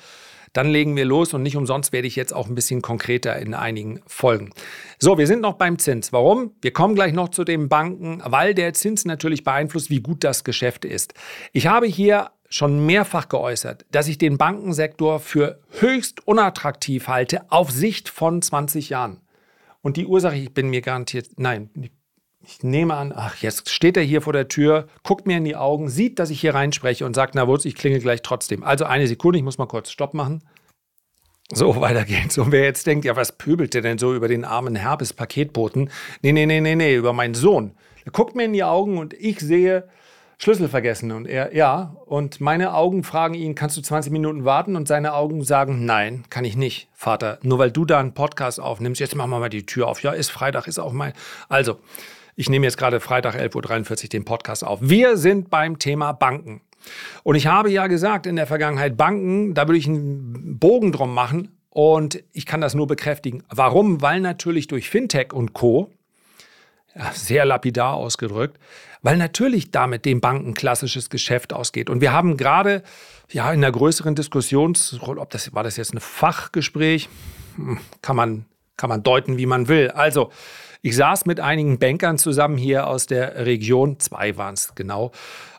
dann 0.53 0.69
legen 0.69 0.97
wir 0.97 1.05
los 1.05 1.33
und 1.33 1.43
nicht 1.43 1.57
umsonst 1.57 1.93
werde 1.93 2.07
ich 2.07 2.17
jetzt 2.17 2.35
auch 2.35 2.49
ein 2.49 2.55
bisschen 2.55 2.83
konkreter 2.83 3.37
in 3.37 3.55
einigen 3.55 4.01
Folgen. 4.07 4.51
So, 4.99 5.17
wir 5.17 5.27
sind 5.27 5.41
noch 5.41 5.55
beim 5.55 5.79
Zins. 5.79 6.13
Warum? 6.13 6.53
Wir 6.61 6.73
kommen 6.73 6.95
gleich 6.95 7.15
noch 7.15 7.31
zu 7.31 7.45
den 7.45 7.69
Banken, 7.69 8.21
weil 8.25 8.55
der 8.55 8.75
Zins 8.75 9.05
natürlich 9.05 9.45
beeinflusst, 9.45 9.89
wie 9.89 10.01
gut 10.01 10.25
das 10.25 10.45
Geschäft 10.45 10.85
ist. 10.85 11.15
Ich 11.53 11.69
habe 11.69 11.87
hier 11.87 12.31
schon 12.51 12.85
mehrfach 12.85 13.31
geäußert, 13.31 13.87
dass 13.93 14.09
ich 14.09 14.19
den 14.19 14.37
Bankensektor 14.37 15.21
für 15.21 15.61
höchst 15.81 16.27
unattraktiv 16.27 17.09
halte 17.09 17.51
auf 17.51 17.71
Sicht 17.71 18.11
von 18.11 18.43
20 18.43 18.91
Jahren. 18.91 19.21
Und 19.81 19.97
die 19.97 20.07
Ursache, 20.07 20.37
ich 20.37 20.53
bin 20.53 20.69
mir 20.69 20.83
garantiert, 20.83 21.29
nein, 21.39 21.71
ich 22.45 22.63
nehme 22.63 22.95
an, 22.95 23.13
ach, 23.15 23.37
jetzt 23.37 23.71
steht 23.71 23.97
er 23.97 24.03
hier 24.03 24.23
vor 24.23 24.33
der 24.33 24.49
Tür, 24.49 24.89
guckt 25.03 25.27
mir 25.27 25.37
in 25.37 25.45
die 25.45 25.57
Augen, 25.57 25.89
sieht, 25.89 26.19
dass 26.19 26.31
ich 26.31 26.41
hier 26.41 26.55
reinspreche 26.55 27.07
und 27.07 27.15
sagt, 27.15 27.35
na 27.35 27.47
Wurz, 27.47 27.65
ich 27.65 27.75
klinge 27.75 28.01
gleich 28.01 28.23
trotzdem. 28.23 28.65
Also 28.65 28.85
eine 28.85 29.07
Sekunde, 29.07 29.39
ich 29.39 29.45
muss 29.45 29.59
mal 29.59 29.67
kurz 29.67 29.91
Stopp 29.91 30.15
machen. 30.15 30.43
So, 31.53 31.77
weiter 31.81 32.05
geht's. 32.05 32.39
Und 32.39 32.53
wer 32.53 32.65
jetzt 32.65 32.87
denkt, 32.87 33.05
ja, 33.05 33.17
was 33.17 33.33
pöbelt 33.33 33.75
der 33.75 33.83
denn 33.83 33.99
so 33.99 34.15
über 34.15 34.29
den 34.29 34.45
armen 34.45 34.75
Herbes 34.75 35.13
Paketboten? 35.13 35.91
Nee, 36.23 36.33
nee, 36.33 36.47
nee, 36.47 36.61
nee, 36.61 36.75
nee, 36.75 36.95
über 36.95 37.13
meinen 37.13 37.35
Sohn. 37.35 37.75
Er 38.05 38.13
guckt 38.13 38.35
mir 38.35 38.45
in 38.45 38.53
die 38.53 38.65
Augen 38.65 38.99
und 38.99 39.15
ich 39.15 39.39
sehe 39.39 39.89
Schlüssel 40.43 40.69
vergessen. 40.69 41.13
Und 41.13 41.29
er, 41.29 41.55
ja. 41.55 41.97
Und 42.05 42.41
meine 42.41 42.75
Augen 42.75 43.05
fragen 43.05 43.35
ihn, 43.35 43.55
kannst 43.55 43.77
du 43.77 43.81
20 43.81 44.11
Minuten 44.11 44.45
warten? 44.45 44.75
Und 44.75 44.89
seine 44.89 45.15
Augen 45.15 45.45
sagen, 45.45 45.85
nein, 45.85 46.25
kann 46.31 46.45
ich 46.45 46.57
nicht, 46.57 46.89
Vater. 46.93 47.39
Nur 47.43 47.61
weil 47.61 47.71
du 47.71 47.85
da 47.85 48.01
einen 48.01 48.13
Podcast 48.13 48.59
aufnimmst, 48.59 49.01
jetzt 49.01 49.15
machen 49.15 49.31
wir 49.31 49.39
mal 49.39 49.51
die 49.51 49.67
Tür 49.67 49.87
auf. 49.87 50.03
Ja, 50.03 50.11
ist 50.11 50.31
Freitag, 50.31 50.67
ist 50.67 50.81
auch 50.81 50.93
mein. 50.93 51.13
Also, 51.49 51.79
ich 52.37 52.49
nehme 52.49 52.67
jetzt 52.67 52.79
gerade 52.79 53.01
Freitag 53.01 53.37
11.43 53.37 54.05
Uhr 54.05 54.09
den 54.09 54.25
Podcast 54.25 54.65
auf. 54.65 54.81
Wir 54.83 55.17
sind 55.17 55.51
beim 55.51 55.79
Thema 55.79 56.13
Banken. 56.13 56.63
Und 57.23 57.37
ich 57.37 57.47
habe 57.47 57.71
ja 57.71 57.87
gesagt 57.87 58.27
in 58.27 58.37
der 58.37 58.47
Vergangenheit, 58.47 58.97
Banken, 58.97 59.55
da 59.55 59.69
würde 59.69 59.79
ich 59.79 59.87
einen 59.87 60.59
Bogen 60.59 60.93
drum 60.93 61.15
machen. 61.15 61.57
Und 61.71 62.23
ich 62.33 62.45
kann 62.45 62.61
das 62.61 62.75
nur 62.75 62.87
bekräftigen. 62.87 63.45
Warum? 63.49 64.03
Weil 64.03 64.21
natürlich 64.21 64.67
durch 64.67 64.91
Fintech 64.91 65.33
und 65.33 65.53
Co. 65.53 65.91
Sehr 67.15 67.47
lapidar 67.47 67.95
ausgedrückt, 67.95 68.59
weil 69.01 69.17
natürlich 69.17 69.71
damit 69.71 70.05
dem 70.05 70.21
Banken 70.21 70.53
klassisches 70.53 71.09
Geschäft 71.09 71.55
ausgeht. 71.55 71.89
Und 71.89 72.03
wir 72.03 72.13
haben 72.13 72.37
gerade 72.37 72.83
ja 73.31 73.51
in 73.51 73.63
der 73.63 73.73
größeren 73.73 74.15
Diskussion, 74.15 74.77
ob 75.01 75.31
das 75.31 75.55
war 75.55 75.63
das 75.63 75.79
jetzt 75.79 75.95
ein 75.95 76.01
Fachgespräch, 76.01 77.09
hm, 77.57 77.79
kann 78.03 78.17
man 78.17 78.45
kann 78.77 78.91
man 78.91 79.03
deuten, 79.03 79.39
wie 79.39 79.47
man 79.47 79.69
will. 79.69 79.91
Also 79.91 80.33
ich 80.83 80.97
saß 80.97 81.27
mit 81.27 81.41
einigen 81.41 81.79
Bankern 81.79 82.19
zusammen 82.19 82.59
hier 82.59 82.89
aus 82.89 83.07
der 83.07 83.47
Region, 83.47 83.99
zwei 84.01 84.37
waren 84.37 84.55
es 84.55 84.75
genau, 84.75 85.13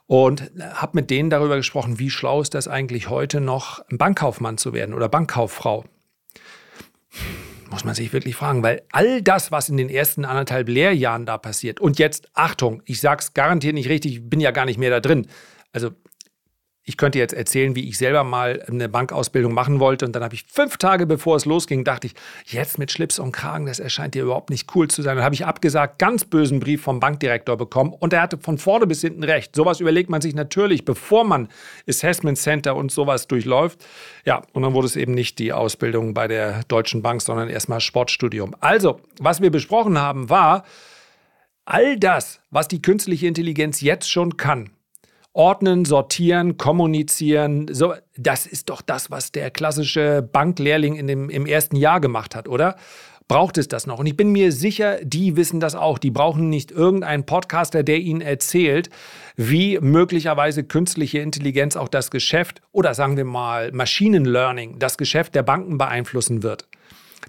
und 0.05 0.51
habe 0.73 0.91
mit 0.95 1.09
denen 1.09 1.29
darüber 1.29 1.55
gesprochen, 1.55 1.97
wie 1.97 2.09
schlau 2.09 2.41
ist 2.41 2.53
das 2.53 2.67
eigentlich 2.67 3.09
heute 3.09 3.39
noch, 3.39 3.83
Bankkaufmann 3.89 4.57
zu 4.57 4.73
werden 4.73 4.93
oder 4.93 5.07
Bankkauffrau. 5.07 5.85
Muss 7.71 7.85
man 7.85 7.95
sich 7.95 8.11
wirklich 8.13 8.35
fragen, 8.35 8.61
weil 8.61 8.83
all 8.91 9.21
das, 9.21 9.51
was 9.51 9.69
in 9.69 9.77
den 9.77 9.89
ersten 9.89 10.25
anderthalb 10.25 10.67
Lehrjahren 10.67 11.25
da 11.25 11.37
passiert, 11.37 11.79
und 11.79 11.97
jetzt, 11.99 12.29
Achtung, 12.33 12.83
ich 12.85 12.99
sag's 12.99 13.33
garantiert 13.33 13.73
nicht 13.73 13.89
richtig, 13.89 14.29
bin 14.29 14.41
ja 14.41 14.51
gar 14.51 14.65
nicht 14.65 14.77
mehr 14.77 14.91
da 14.91 14.99
drin. 14.99 15.27
Also 15.71 15.91
ich 16.85 16.97
könnte 16.97 17.17
jetzt 17.17 17.33
erzählen, 17.33 17.75
wie 17.75 17.87
ich 17.87 17.97
selber 17.97 18.25
mal 18.25 18.61
eine 18.67 18.89
Bankausbildung 18.89 19.53
machen 19.53 19.79
wollte. 19.79 20.05
Und 20.05 20.13
dann 20.13 20.23
habe 20.23 20.35
ich 20.35 20.45
fünf 20.49 20.77
Tage 20.77 21.05
bevor 21.05 21.37
es 21.37 21.45
losging, 21.45 21.85
dachte 21.85 22.07
ich, 22.07 22.13
jetzt 22.45 22.77
mit 22.77 22.91
Schlips 22.91 23.19
und 23.19 23.31
Kragen, 23.31 23.65
das 23.65 23.79
erscheint 23.79 24.15
dir 24.15 24.23
überhaupt 24.23 24.49
nicht 24.49 24.75
cool 24.75 24.89
zu 24.89 25.01
sein. 25.01 25.15
Dann 25.15 25.23
habe 25.23 25.33
ich 25.33 25.45
abgesagt, 25.45 25.97
ganz 25.97 26.25
bösen 26.25 26.59
Brief 26.59 26.81
vom 26.81 26.99
Bankdirektor 26.99 27.55
bekommen. 27.55 27.93
Und 27.93 28.11
er 28.11 28.21
hatte 28.21 28.37
von 28.37 28.57
vorne 28.57 28.85
bis 28.85 28.99
hinten 28.99 29.23
recht. 29.23 29.55
Sowas 29.55 29.79
überlegt 29.79 30.09
man 30.09 30.19
sich 30.19 30.35
natürlich, 30.35 30.83
bevor 30.83 31.23
man 31.23 31.47
Assessment 31.87 32.37
Center 32.37 32.75
und 32.75 32.91
sowas 32.91 33.27
durchläuft. 33.27 33.85
Ja, 34.25 34.41
und 34.51 34.63
dann 34.63 34.73
wurde 34.73 34.87
es 34.87 34.97
eben 34.97 35.13
nicht 35.13 35.39
die 35.39 35.53
Ausbildung 35.53 36.13
bei 36.13 36.27
der 36.27 36.63
Deutschen 36.67 37.01
Bank, 37.01 37.21
sondern 37.21 37.47
erstmal 37.47 37.79
Sportstudium. 37.79 38.55
Also, 38.59 38.99
was 39.19 39.41
wir 39.41 39.51
besprochen 39.51 39.97
haben, 39.97 40.29
war, 40.29 40.65
all 41.63 41.97
das, 41.97 42.41
was 42.51 42.67
die 42.67 42.81
künstliche 42.81 43.27
Intelligenz 43.27 43.79
jetzt 43.79 44.11
schon 44.11 44.35
kann, 44.35 44.69
Ordnen, 45.33 45.83
sortieren, 45.83 46.57
kommunizieren, 46.57 47.67
so, 47.71 47.95
das 48.17 48.45
ist 48.45 48.69
doch 48.69 48.81
das, 48.81 49.09
was 49.09 49.31
der 49.31 49.49
klassische 49.49 50.21
Banklehrling 50.21 50.95
in 50.95 51.07
dem, 51.07 51.29
im 51.29 51.45
ersten 51.47 51.75
Jahr 51.75 51.99
gemacht 51.99 52.35
hat, 52.35 52.47
oder? 52.47 52.75
Braucht 53.27 53.57
es 53.57 53.67
das 53.67 53.87
noch? 53.87 53.99
Und 53.99 54.05
ich 54.05 54.17
bin 54.17 54.31
mir 54.31 54.51
sicher, 54.51 54.99
die 55.03 55.37
wissen 55.37 55.59
das 55.59 55.75
auch. 55.75 55.97
Die 55.97 56.11
brauchen 56.11 56.49
nicht 56.49 56.71
irgendeinen 56.71 57.25
Podcaster, 57.25 57.81
der 57.81 57.99
ihnen 57.99 58.21
erzählt, 58.21 58.89
wie 59.37 59.79
möglicherweise 59.79 60.63
künstliche 60.63 61.19
Intelligenz 61.19 61.75
auch 61.77 61.87
das 61.87 62.11
Geschäft 62.11 62.61
oder 62.71 62.93
sagen 62.93 63.15
wir 63.15 63.25
mal 63.25 63.71
Maschinenlearning 63.71 64.77
das 64.77 64.97
Geschäft 64.97 65.35
der 65.35 65.43
Banken 65.43 65.77
beeinflussen 65.77 66.43
wird. 66.43 66.67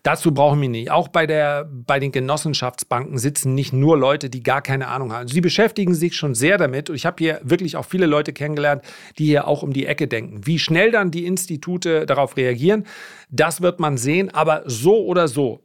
Dazu 0.02 0.32
brauchen 0.32 0.60
wir 0.60 0.68
nicht. 0.68 0.90
Auch 0.90 1.08
bei, 1.08 1.26
der, 1.26 1.68
bei 1.70 1.98
den 1.98 2.12
Genossenschaftsbanken 2.12 3.18
sitzen 3.18 3.54
nicht 3.54 3.72
nur 3.72 3.96
Leute, 3.96 4.30
die 4.30 4.42
gar 4.42 4.62
keine 4.62 4.88
Ahnung 4.88 5.12
haben. 5.12 5.28
Sie 5.28 5.40
beschäftigen 5.40 5.94
sich 5.94 6.16
schon 6.16 6.34
sehr 6.34 6.58
damit. 6.58 6.90
Und 6.90 6.96
ich 6.96 7.06
habe 7.06 7.16
hier 7.18 7.40
wirklich 7.42 7.76
auch 7.76 7.84
viele 7.84 8.06
Leute 8.06 8.32
kennengelernt, 8.32 8.82
die 9.18 9.26
hier 9.26 9.46
auch 9.46 9.62
um 9.62 9.72
die 9.72 9.86
Ecke 9.86 10.08
denken. 10.08 10.46
Wie 10.46 10.58
schnell 10.58 10.90
dann 10.90 11.10
die 11.10 11.26
Institute 11.26 12.06
darauf 12.06 12.36
reagieren, 12.36 12.84
das 13.30 13.60
wird 13.60 13.80
man 13.80 13.96
sehen. 13.96 14.32
Aber 14.34 14.62
so 14.66 15.04
oder 15.04 15.28
so, 15.28 15.60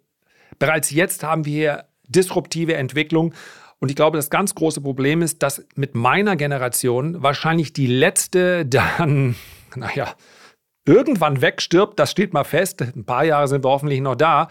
bereits 0.60 0.92
jetzt 0.92 1.24
haben 1.24 1.46
wir 1.46 1.54
hier 1.54 1.86
disruptive 2.08 2.76
Entwicklung. 2.76 3.34
Und 3.80 3.90
ich 3.90 3.96
glaube, 3.96 4.18
das 4.18 4.30
ganz 4.30 4.56
große 4.56 4.82
Problem 4.82 5.22
ist, 5.22 5.42
dass 5.42 5.66
mit 5.76 5.96
meiner 5.96 6.36
Generation 6.36 7.24
wahrscheinlich 7.24 7.72
die 7.74 7.88
letzte 7.88 8.66
dann, 8.66 9.36
naja, 9.76 10.14
irgendwann 10.90 11.42
wegstirbt, 11.42 12.00
das 12.00 12.10
steht 12.10 12.34
mal 12.34 12.44
fest, 12.44 12.82
ein 12.82 13.06
paar 13.06 13.24
Jahre 13.24 13.48
sind 13.48 13.64
wir 13.64 13.70
hoffentlich 13.70 14.02
noch 14.02 14.16
da, 14.16 14.48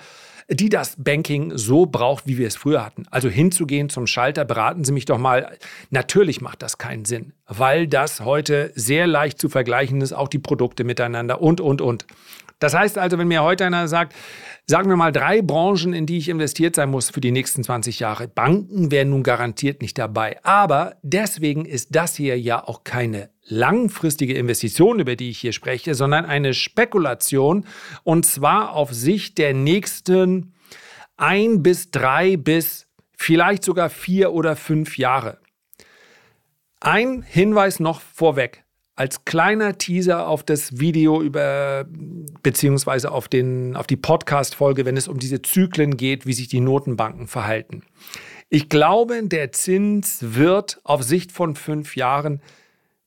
die 0.48 0.68
das 0.68 0.94
Banking 0.96 1.52
so 1.56 1.84
braucht, 1.84 2.26
wie 2.26 2.38
wir 2.38 2.46
es 2.46 2.56
früher 2.56 2.84
hatten. 2.84 3.04
Also 3.10 3.28
hinzugehen 3.28 3.90
zum 3.90 4.06
Schalter, 4.06 4.44
beraten 4.44 4.84
Sie 4.84 4.92
mich 4.92 5.04
doch 5.04 5.18
mal. 5.18 5.58
Natürlich 5.90 6.40
macht 6.40 6.62
das 6.62 6.78
keinen 6.78 7.04
Sinn, 7.04 7.32
weil 7.46 7.86
das 7.88 8.20
heute 8.20 8.72
sehr 8.74 9.06
leicht 9.06 9.40
zu 9.40 9.48
vergleichen 9.48 10.00
ist, 10.00 10.12
auch 10.12 10.28
die 10.28 10.38
Produkte 10.38 10.84
miteinander 10.84 11.42
und, 11.42 11.60
und, 11.60 11.82
und. 11.82 12.06
Das 12.60 12.74
heißt 12.74 12.98
also, 12.98 13.18
wenn 13.18 13.28
mir 13.28 13.42
heute 13.42 13.66
einer 13.66 13.88
sagt, 13.88 14.14
sagen 14.66 14.88
wir 14.88 14.96
mal 14.96 15.12
drei 15.12 15.42
Branchen, 15.42 15.92
in 15.92 16.06
die 16.06 16.18
ich 16.18 16.28
investiert 16.28 16.76
sein 16.76 16.90
muss 16.90 17.10
für 17.10 17.20
die 17.20 17.30
nächsten 17.30 17.62
20 17.62 18.00
Jahre, 18.00 18.26
Banken 18.26 18.90
wären 18.90 19.10
nun 19.10 19.22
garantiert 19.22 19.82
nicht 19.82 19.98
dabei. 19.98 20.38
Aber 20.44 20.96
deswegen 21.02 21.66
ist 21.66 21.94
das 21.94 22.14
hier 22.14 22.38
ja 22.38 22.66
auch 22.66 22.84
keine 22.84 23.30
langfristige 23.48 24.34
Investition, 24.34 25.00
über 25.00 25.16
die 25.16 25.30
ich 25.30 25.38
hier 25.38 25.52
spreche, 25.52 25.94
sondern 25.94 26.24
eine 26.24 26.54
Spekulation 26.54 27.64
und 28.04 28.26
zwar 28.26 28.72
auf 28.72 28.92
Sicht 28.92 29.38
der 29.38 29.54
nächsten 29.54 30.54
ein 31.16 31.62
bis 31.62 31.90
drei 31.90 32.36
bis 32.36 32.86
vielleicht 33.16 33.64
sogar 33.64 33.90
vier 33.90 34.32
oder 34.32 34.56
fünf 34.56 34.96
Jahre. 34.96 35.38
Ein 36.80 37.22
Hinweis 37.22 37.80
noch 37.80 38.00
vorweg. 38.00 38.64
Als 38.94 39.24
kleiner 39.24 39.78
Teaser 39.78 40.26
auf 40.26 40.42
das 40.42 40.78
Video 40.78 41.22
über, 41.22 41.86
beziehungsweise 42.42 43.12
auf, 43.12 43.28
den, 43.28 43.76
auf 43.76 43.86
die 43.86 43.96
Podcast-Folge, 43.96 44.84
wenn 44.84 44.96
es 44.96 45.06
um 45.06 45.18
diese 45.18 45.42
Zyklen 45.42 45.96
geht, 45.96 46.26
wie 46.26 46.32
sich 46.32 46.48
die 46.48 46.60
Notenbanken 46.60 47.28
verhalten. 47.28 47.82
Ich 48.48 48.68
glaube, 48.68 49.22
der 49.24 49.52
Zins 49.52 50.18
wird 50.20 50.80
auf 50.82 51.02
Sicht 51.02 51.32
von 51.32 51.54
fünf 51.54 51.96
Jahren 51.96 52.40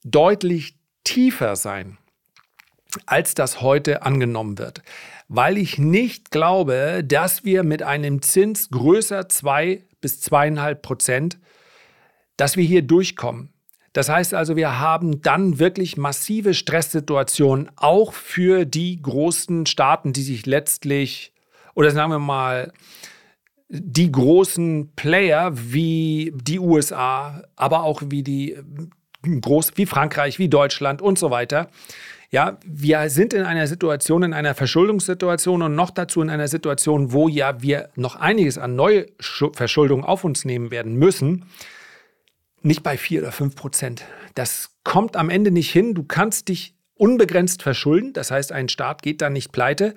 deutlich 0.03 0.75
tiefer 1.03 1.55
sein, 1.55 1.97
als 3.05 3.35
das 3.35 3.61
heute 3.61 4.03
angenommen 4.03 4.57
wird, 4.57 4.81
weil 5.27 5.57
ich 5.57 5.77
nicht 5.77 6.31
glaube, 6.31 7.03
dass 7.05 7.45
wir 7.45 7.63
mit 7.63 7.83
einem 7.83 8.21
Zins 8.21 8.69
größer 8.69 9.29
zwei 9.29 9.83
bis 10.01 10.19
zweieinhalb 10.19 10.81
Prozent, 10.81 11.39
dass 12.37 12.57
wir 12.57 12.63
hier 12.63 12.81
durchkommen. 12.81 13.53
Das 13.93 14.09
heißt 14.09 14.33
also, 14.33 14.55
wir 14.55 14.79
haben 14.79 15.21
dann 15.21 15.59
wirklich 15.59 15.97
massive 15.97 16.53
Stresssituationen, 16.53 17.69
auch 17.75 18.13
für 18.13 18.65
die 18.65 19.01
großen 19.01 19.65
Staaten, 19.65 20.13
die 20.13 20.23
sich 20.23 20.45
letztlich, 20.45 21.33
oder 21.75 21.91
sagen 21.91 22.11
wir 22.11 22.19
mal, 22.19 22.71
die 23.67 24.11
großen 24.11 24.93
Player 24.95 25.51
wie 25.53 26.33
die 26.35 26.59
USA, 26.59 27.43
aber 27.55 27.83
auch 27.83 28.01
wie 28.05 28.23
die 28.23 28.57
groß 29.23 29.73
wie 29.75 29.85
Frankreich, 29.85 30.39
wie 30.39 30.49
Deutschland 30.49 31.01
und 31.01 31.19
so 31.19 31.31
weiter. 31.31 31.69
Ja, 32.31 32.57
wir 32.65 33.09
sind 33.09 33.33
in 33.33 33.43
einer 33.43 33.67
Situation, 33.67 34.23
in 34.23 34.33
einer 34.33 34.55
Verschuldungssituation 34.55 35.61
und 35.61 35.75
noch 35.75 35.89
dazu 35.91 36.21
in 36.21 36.29
einer 36.29 36.47
Situation, 36.47 37.11
wo 37.11 37.27
ja 37.27 37.61
wir 37.61 37.89
noch 37.95 38.15
einiges 38.15 38.57
an 38.57 38.75
Neuverschuldung 38.75 40.05
auf 40.05 40.23
uns 40.23 40.45
nehmen 40.45 40.71
werden 40.71 40.95
müssen. 40.95 41.45
Nicht 42.61 42.83
bei 42.83 42.97
vier 42.97 43.21
oder 43.21 43.33
fünf 43.33 43.55
Prozent. 43.55 44.05
Das 44.33 44.69
kommt 44.85 45.17
am 45.17 45.29
Ende 45.29 45.51
nicht 45.51 45.71
hin. 45.71 45.93
Du 45.93 46.03
kannst 46.03 46.47
dich 46.47 46.73
unbegrenzt 46.95 47.63
verschulden. 47.63 48.13
Das 48.13 48.31
heißt, 48.31 48.51
ein 48.51 48.69
Staat 48.69 49.01
geht 49.01 49.21
da 49.21 49.29
nicht 49.29 49.51
pleite. 49.51 49.95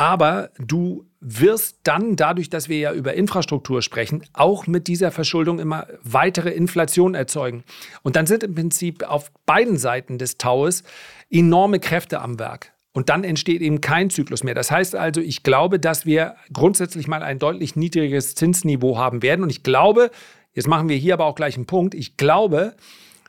Aber 0.00 0.48
du 0.56 1.04
wirst 1.20 1.80
dann, 1.82 2.16
dadurch, 2.16 2.48
dass 2.48 2.70
wir 2.70 2.78
ja 2.78 2.94
über 2.94 3.12
Infrastruktur 3.12 3.82
sprechen, 3.82 4.24
auch 4.32 4.66
mit 4.66 4.88
dieser 4.88 5.10
Verschuldung 5.10 5.58
immer 5.58 5.86
weitere 6.02 6.48
Inflation 6.48 7.14
erzeugen. 7.14 7.64
Und 8.02 8.16
dann 8.16 8.24
sind 8.24 8.42
im 8.42 8.54
Prinzip 8.54 9.02
auf 9.02 9.30
beiden 9.44 9.76
Seiten 9.76 10.16
des 10.16 10.38
Taues 10.38 10.84
enorme 11.28 11.80
Kräfte 11.80 12.22
am 12.22 12.38
Werk. 12.38 12.72
Und 12.92 13.10
dann 13.10 13.24
entsteht 13.24 13.60
eben 13.60 13.82
kein 13.82 14.08
Zyklus 14.08 14.42
mehr. 14.42 14.54
Das 14.54 14.70
heißt 14.70 14.94
also, 14.94 15.20
ich 15.20 15.42
glaube, 15.42 15.78
dass 15.78 16.06
wir 16.06 16.34
grundsätzlich 16.50 17.06
mal 17.06 17.22
ein 17.22 17.38
deutlich 17.38 17.76
niedrigeres 17.76 18.34
Zinsniveau 18.34 18.96
haben 18.96 19.20
werden. 19.22 19.42
Und 19.42 19.50
ich 19.50 19.62
glaube, 19.62 20.10
jetzt 20.54 20.66
machen 20.66 20.88
wir 20.88 20.96
hier 20.96 21.12
aber 21.12 21.26
auch 21.26 21.34
gleich 21.34 21.56
einen 21.56 21.66
Punkt, 21.66 21.94
ich 21.94 22.16
glaube, 22.16 22.74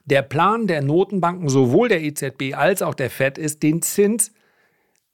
der 0.05 0.21
Plan 0.21 0.67
der 0.67 0.81
Notenbanken, 0.81 1.49
sowohl 1.49 1.89
der 1.89 2.01
EZB 2.01 2.53
als 2.55 2.81
auch 2.81 2.95
der 2.95 3.09
Fed, 3.09 3.37
ist, 3.37 3.61
den 3.61 3.81
Zins 3.81 4.31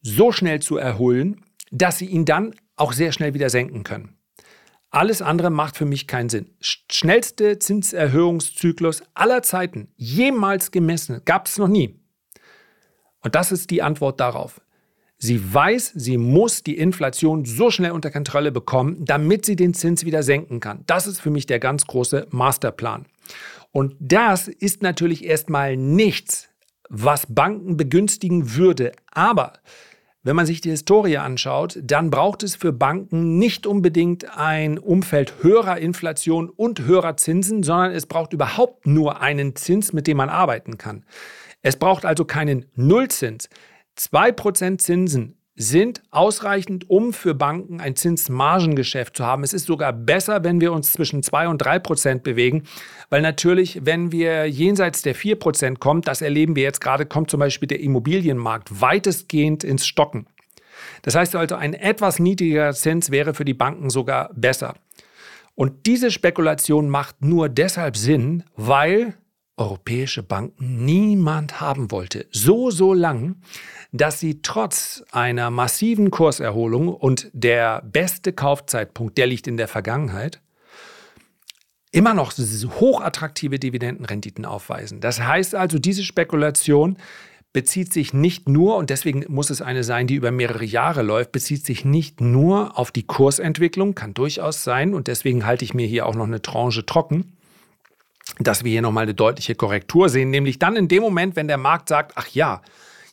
so 0.03 0.31
schnell 0.31 0.61
zu 0.61 0.77
erholen, 0.77 1.41
dass 1.71 1.97
sie 1.97 2.05
ihn 2.05 2.25
dann 2.25 2.55
auch 2.75 2.93
sehr 2.93 3.11
schnell 3.11 3.33
wieder 3.33 3.49
senken 3.49 3.83
können. 3.83 4.17
Alles 4.89 5.21
andere 5.21 5.49
macht 5.49 5.75
für 5.75 5.85
mich 5.85 6.07
keinen 6.07 6.29
Sinn. 6.29 6.49
Schnellste 6.61 7.59
Zinserhöhungszyklus 7.59 9.03
aller 9.13 9.43
Zeiten, 9.43 9.89
jemals 9.95 10.71
gemessen, 10.71 11.21
gab 11.25 11.47
es 11.47 11.57
noch 11.57 11.67
nie. 11.67 11.99
Und 13.21 13.35
das 13.35 13.51
ist 13.51 13.69
die 13.69 13.81
Antwort 13.81 14.19
darauf. 14.19 14.61
Sie 15.19 15.53
weiß, 15.53 15.93
sie 15.95 16.17
muss 16.17 16.61
die 16.61 16.77
Inflation 16.77 17.43
so 17.43 17.71
schnell 17.71 17.91
unter 17.91 18.11
Kontrolle 18.11 18.51
bekommen, 18.51 19.03
damit 19.03 19.45
sie 19.45 19.55
den 19.55 19.73
Zins 19.73 20.05
wieder 20.05 20.21
senken 20.21 20.59
kann. 20.59 20.83
Das 20.85 21.07
ist 21.07 21.19
für 21.19 21.31
mich 21.31 21.47
der 21.47 21.59
ganz 21.59 21.87
große 21.87 22.27
Masterplan. 22.29 23.07
Und 23.71 23.95
das 23.99 24.47
ist 24.47 24.83
natürlich 24.83 25.25
erstmal 25.25 25.75
nichts, 25.75 26.49
was 26.89 27.25
Banken 27.27 27.77
begünstigen 27.77 28.55
würde. 28.55 28.91
Aber 29.11 29.53
wenn 30.27 30.35
man 30.35 30.45
sich 30.45 30.59
die 30.59 30.71
Historie 30.71 31.19
anschaut, 31.19 31.79
dann 31.81 32.09
braucht 32.09 32.43
es 32.43 32.57
für 32.57 32.73
Banken 32.73 33.39
nicht 33.39 33.65
unbedingt 33.65 34.37
ein 34.37 34.77
Umfeld 34.77 35.35
höherer 35.41 35.77
Inflation 35.77 36.49
und 36.49 36.81
höherer 36.81 37.15
Zinsen, 37.15 37.63
sondern 37.63 37.93
es 37.93 38.07
braucht 38.07 38.33
überhaupt 38.33 38.85
nur 38.85 39.21
einen 39.21 39.55
Zins, 39.55 39.93
mit 39.93 40.05
dem 40.05 40.17
man 40.17 40.27
arbeiten 40.27 40.77
kann. 40.77 41.05
Es 41.61 41.77
braucht 41.77 42.03
also 42.03 42.25
keinen 42.25 42.65
Nullzins. 42.75 43.47
2% 43.97 44.79
Zinsen 44.79 45.36
sind 45.59 46.03
ausreichend, 46.11 46.87
um 46.87 47.13
für 47.13 47.33
Banken 47.33 47.81
ein 47.81 47.95
Zinsmargengeschäft 47.95 49.17
zu 49.17 49.25
haben. 49.25 49.43
Es 49.43 49.53
ist 49.53 49.65
sogar 49.65 49.91
besser, 49.91 50.43
wenn 50.43 50.61
wir 50.61 50.71
uns 50.71 50.93
zwischen 50.93 51.23
2 51.23 51.47
und 51.47 51.57
3 51.57 51.79
Prozent 51.79 52.23
bewegen, 52.23 52.63
weil 53.09 53.23
natürlich, 53.23 53.83
wenn 53.83 54.11
wir 54.11 54.45
jenseits 54.45 55.01
der 55.01 55.15
4 55.15 55.37
Prozent 55.37 55.79
kommen, 55.79 56.01
das 56.01 56.21
erleben 56.21 56.55
wir 56.55 56.61
jetzt 56.61 56.79
gerade, 56.79 57.07
kommt 57.07 57.31
zum 57.31 57.39
Beispiel 57.39 57.67
der 57.67 57.79
Immobilienmarkt 57.79 58.81
weitestgehend 58.81 59.63
ins 59.63 59.87
Stocken. 59.87 60.27
Das 61.01 61.15
heißt 61.15 61.35
also, 61.35 61.55
ein 61.55 61.73
etwas 61.73 62.19
niedriger 62.19 62.71
Zins 62.73 63.09
wäre 63.09 63.33
für 63.33 63.45
die 63.45 63.55
Banken 63.55 63.89
sogar 63.89 64.29
besser. 64.35 64.75
Und 65.55 65.87
diese 65.87 66.11
Spekulation 66.11 66.87
macht 66.87 67.23
nur 67.23 67.49
deshalb 67.49 67.97
Sinn, 67.97 68.43
weil 68.55 69.15
europäische 69.57 70.23
Banken 70.23 70.85
niemand 70.85 71.59
haben 71.59 71.91
wollte. 71.91 72.27
So, 72.31 72.71
so 72.71 72.93
lang, 72.93 73.35
dass 73.91 74.19
sie 74.19 74.41
trotz 74.41 75.03
einer 75.11 75.49
massiven 75.49 76.11
Kurserholung 76.11 76.89
und 76.89 77.29
der 77.33 77.81
beste 77.81 78.33
Kaufzeitpunkt, 78.33 79.17
der 79.17 79.27
liegt 79.27 79.47
in 79.47 79.57
der 79.57 79.67
Vergangenheit, 79.67 80.41
immer 81.91 82.13
noch 82.13 82.33
hochattraktive 82.79 83.59
Dividendenrenditen 83.59 84.45
aufweisen. 84.45 85.01
Das 85.01 85.19
heißt 85.19 85.55
also, 85.55 85.79
diese 85.79 86.03
Spekulation 86.03 86.97
bezieht 87.53 87.91
sich 87.91 88.13
nicht 88.13 88.47
nur, 88.47 88.75
und 88.75 88.91
deswegen 88.91 89.25
muss 89.29 89.49
es 89.49 89.63
eine 89.63 89.83
sein, 89.83 90.05
die 90.05 90.15
über 90.15 90.31
mehrere 90.31 90.65
Jahre 90.65 91.01
läuft, 91.01 91.31
bezieht 91.31 91.65
sich 91.65 91.85
nicht 91.85 92.21
nur 92.21 92.77
auf 92.77 92.91
die 92.91 93.07
Kursentwicklung, 93.07 93.95
kann 93.95 94.13
durchaus 94.13 94.63
sein, 94.63 94.93
und 94.93 95.07
deswegen 95.07 95.45
halte 95.45 95.65
ich 95.65 95.73
mir 95.73 95.87
hier 95.87 96.05
auch 96.05 96.13
noch 96.13 96.25
eine 96.25 96.41
Tranche 96.41 96.85
trocken, 96.85 97.36
dass 98.39 98.63
wir 98.63 98.71
hier 98.71 98.81
nochmal 98.81 99.03
eine 99.03 99.13
deutliche 99.13 99.55
Korrektur 99.55 100.09
sehen, 100.09 100.29
nämlich 100.29 100.59
dann 100.59 100.75
in 100.75 100.87
dem 100.87 101.01
Moment, 101.01 101.35
wenn 101.35 101.47
der 101.47 101.57
Markt 101.57 101.89
sagt, 101.89 102.13
ach 102.15 102.27
ja, 102.29 102.61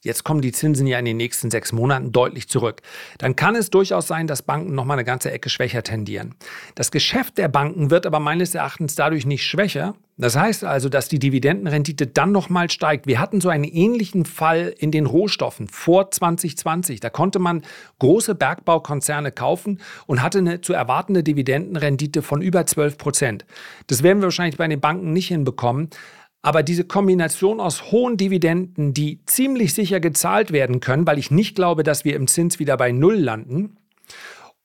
Jetzt 0.05 0.23
kommen 0.23 0.43
die 0.43 0.53
Zinsen 0.53 0.87
ja 0.87 0.99
in 0.99 1.07
den 1.07 1.17
nächsten 1.17 1.51
sechs 1.51 1.73
Monaten 1.73 2.13
deutlich 2.13 2.47
zurück. 2.47 2.83
Dann 3.17 3.37
kann 3.37 3.57
es 3.57 3.71
durchaus 3.71 4.07
sein, 4.07 4.27
dass 4.27 4.43
Banken 4.43 4.75
nochmal 4.75 4.99
eine 4.99 5.05
ganze 5.05 5.31
Ecke 5.31 5.49
schwächer 5.49 5.83
tendieren. 5.83 6.35
Das 6.75 6.91
Geschäft 6.91 7.39
der 7.39 7.49
Banken 7.49 7.91
wird 7.91 8.05
aber 8.05 8.21
meines 8.21 8.55
Erachtens 8.55 8.97
dadurch 8.97 9.25
nicht 9.25 9.47
schwächer. 9.47 9.95
Das 10.19 10.37
heißt 10.37 10.63
also, 10.63 10.91
dass 10.91 11.09
die 11.09 11.19
Dividendenrendite 11.19 12.07
dann 12.07 12.33
nochmal 12.33 12.71
steigt. 12.71 13.07
Wir 13.07 13.19
hatten 13.19 13.41
so 13.41 13.49
einen 13.49 13.65
ähnlichen 13.65 14.27
Fall 14.27 14.75
in 14.79 14.91
den 14.91 15.07
Rohstoffen 15.07 15.69
vor 15.69 16.11
2020. 16.11 17.01
Da 17.01 17.09
konnte 17.09 17.39
man 17.39 17.63
große 17.99 18.35
Bergbaukonzerne 18.35 19.33
kaufen 19.33 19.81
und 20.07 20.23
hatte 20.23 20.39
eine 20.39 20.61
zu 20.61 20.75
erwartende 20.75 21.23
Dividendenrendite 21.23 22.21
von 22.21 22.43
über 22.43 22.67
12 22.67 22.99
Prozent. 22.99 23.47
Das 23.87 24.03
werden 24.03 24.21
wir 24.21 24.27
wahrscheinlich 24.27 24.59
bei 24.59 24.69
den 24.69 24.81
Banken 24.81 25.15
nicht 25.15 25.29
hinbekommen. 25.29 25.89
Aber 26.45 26.63
diese 26.63 26.85
Kombination 26.85 27.59
aus 27.59 27.91
hohen 27.91 28.19
Dividenden, 28.19 28.93
die 28.93 29.25
ziemlich 29.25 29.73
sicher 29.73 29.99
gezahlt 29.99 30.53
werden 30.53 30.81
können, 30.81 31.07
weil 31.07 31.19
ich 31.19 31.31
nicht 31.31 31.57
glaube, 31.57 31.85
dass 31.85 32.05
wir 32.05 32.15
im 32.15 32.27
Zins 32.27 32.59
wieder 32.59 32.77
bei 32.77 32.93
Null 32.93 33.17
landen, 33.17 33.79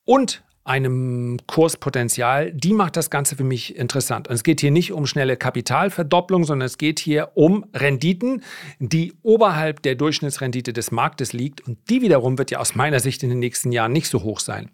und 0.04 0.44
einem 0.70 1.40
Kurspotenzial, 1.48 2.52
die 2.54 2.74
macht 2.74 2.96
das 2.96 3.10
Ganze 3.10 3.36
für 3.36 3.44
mich 3.44 3.76
interessant. 3.76 4.28
Und 4.28 4.36
es 4.36 4.44
geht 4.44 4.62
hier 4.62 4.70
nicht 4.70 4.94
um 4.94 5.08
schnelle 5.08 5.36
Kapitalverdopplung, 5.36 6.44
sondern 6.44 6.68
es 6.68 6.78
geht 6.78 7.00
hier 7.00 7.32
um 7.34 7.66
Renditen, 7.74 8.44
die 8.78 9.14
oberhalb 9.24 9.82
der 9.82 9.96
Durchschnittsrendite 9.96 10.72
des 10.72 10.92
Marktes 10.92 11.34
liegt. 11.34 11.68
Und 11.68 11.80
die 11.90 12.04
wiederum 12.04 12.38
wird 12.38 12.52
ja 12.52 12.60
aus 12.60 12.76
meiner 12.76 13.00
Sicht 13.00 13.24
in 13.24 13.30
den 13.30 13.40
nächsten 13.40 13.72
Jahren 13.72 13.92
nicht 13.92 14.10
so 14.10 14.22
hoch 14.22 14.40
sein. 14.40 14.70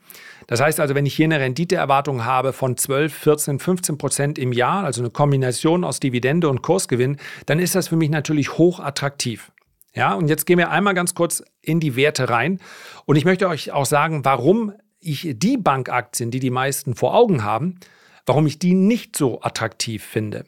Das 0.47 0.59
heißt 0.59 0.81
also, 0.81 0.95
wenn 0.95 1.05
ich 1.05 1.15
hier 1.15 1.25
eine 1.25 1.39
Renditeerwartung 1.39 2.25
habe 2.25 2.51
von 2.51 2.75
12, 2.75 3.13
14, 3.13 3.59
15 3.59 3.97
Prozent 3.97 4.37
im 4.37 4.51
Jahr, 4.51 4.83
also 4.83 5.01
eine 5.01 5.11
Kombination 5.11 5.85
aus 5.85 6.01
Dividende 6.01 6.49
und 6.49 6.61
Kursgewinn, 6.61 7.15
dann 7.45 7.57
ist 7.57 7.73
das 7.73 7.87
für 7.87 7.95
mich 7.95 8.09
natürlich 8.09 8.57
hoch 8.57 8.81
attraktiv. 8.81 9.49
Ja, 9.95 10.13
und 10.13 10.27
jetzt 10.27 10.45
gehen 10.45 10.57
wir 10.57 10.71
einmal 10.71 10.93
ganz 10.93 11.15
kurz 11.15 11.41
in 11.61 11.79
die 11.79 11.95
Werte 11.95 12.29
rein. 12.29 12.59
Und 13.05 13.15
ich 13.15 13.23
möchte 13.23 13.47
euch 13.47 13.71
auch 13.71 13.85
sagen, 13.85 14.25
warum 14.25 14.73
ich 15.05 15.35
die 15.37 15.57
Bankaktien, 15.57 16.31
die 16.31 16.39
die 16.39 16.51
meisten 16.51 16.95
vor 16.95 17.15
Augen 17.15 17.43
haben, 17.43 17.79
warum 18.25 18.47
ich 18.47 18.59
die 18.59 18.73
nicht 18.73 19.15
so 19.15 19.41
attraktiv 19.41 20.03
finde. 20.03 20.45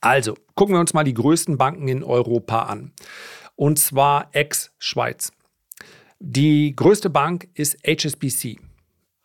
Also, 0.00 0.34
gucken 0.54 0.74
wir 0.74 0.80
uns 0.80 0.94
mal 0.94 1.04
die 1.04 1.14
größten 1.14 1.58
Banken 1.58 1.88
in 1.88 2.04
Europa 2.04 2.64
an. 2.64 2.92
Und 3.56 3.78
zwar 3.78 4.28
ex-Schweiz. 4.32 5.32
Die 6.18 6.74
größte 6.76 7.10
Bank 7.10 7.48
ist 7.54 7.78
HSBC. 7.86 8.58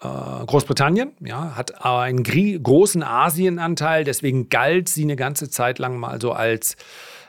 Äh, 0.02 0.46
Großbritannien 0.46 1.12
ja, 1.20 1.56
hat 1.56 1.86
einen 1.86 2.24
großen 2.24 3.04
Asienanteil, 3.04 4.04
deswegen 4.04 4.50
galt 4.50 4.90
sie 4.90 5.04
eine 5.04 5.16
ganze 5.16 5.50
Zeit 5.50 5.78
lang 5.78 5.98
mal 5.98 6.20
so 6.20 6.32
als 6.32 6.76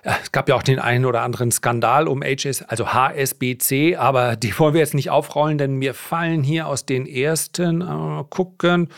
es 0.02 0.32
gab 0.32 0.48
ja 0.48 0.56
auch 0.56 0.64
den 0.64 0.80
einen 0.80 1.04
oder 1.04 1.22
anderen 1.22 1.52
Skandal 1.52 2.08
um 2.08 2.22
HS, 2.22 2.62
also 2.62 2.92
HSBC, 2.92 3.96
aber 3.96 4.34
die 4.34 4.58
wollen 4.58 4.74
wir 4.74 4.80
jetzt 4.80 4.94
nicht 4.94 5.10
aufrollen, 5.10 5.58
denn 5.58 5.76
mir 5.76 5.94
fallen 5.94 6.42
hier 6.42 6.66
aus 6.66 6.86
den 6.86 7.06
ersten, 7.06 7.82
äh, 7.82 8.24
gucken, 8.28 8.88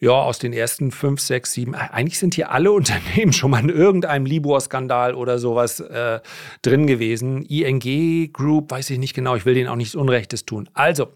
ja, 0.00 0.12
aus 0.12 0.38
den 0.38 0.52
ersten 0.52 0.92
fünf, 0.92 1.20
sechs, 1.20 1.52
sieben, 1.52 1.74
eigentlich 1.74 2.18
sind 2.18 2.34
hier 2.34 2.52
alle 2.52 2.70
Unternehmen 2.72 3.32
schon 3.32 3.50
mal 3.50 3.60
in 3.60 3.70
irgendeinem 3.70 4.26
Libor-Skandal 4.26 5.14
oder 5.14 5.38
sowas 5.38 5.80
äh, 5.80 6.20
drin 6.60 6.86
gewesen. 6.86 7.42
ING 7.42 8.32
Group, 8.32 8.70
weiß 8.70 8.90
ich 8.90 8.98
nicht 8.98 9.14
genau, 9.14 9.34
ich 9.34 9.46
will 9.46 9.54
denen 9.54 9.68
auch 9.68 9.76
nichts 9.76 9.94
Unrechtes 9.94 10.44
tun. 10.44 10.68
Also, 10.74 11.08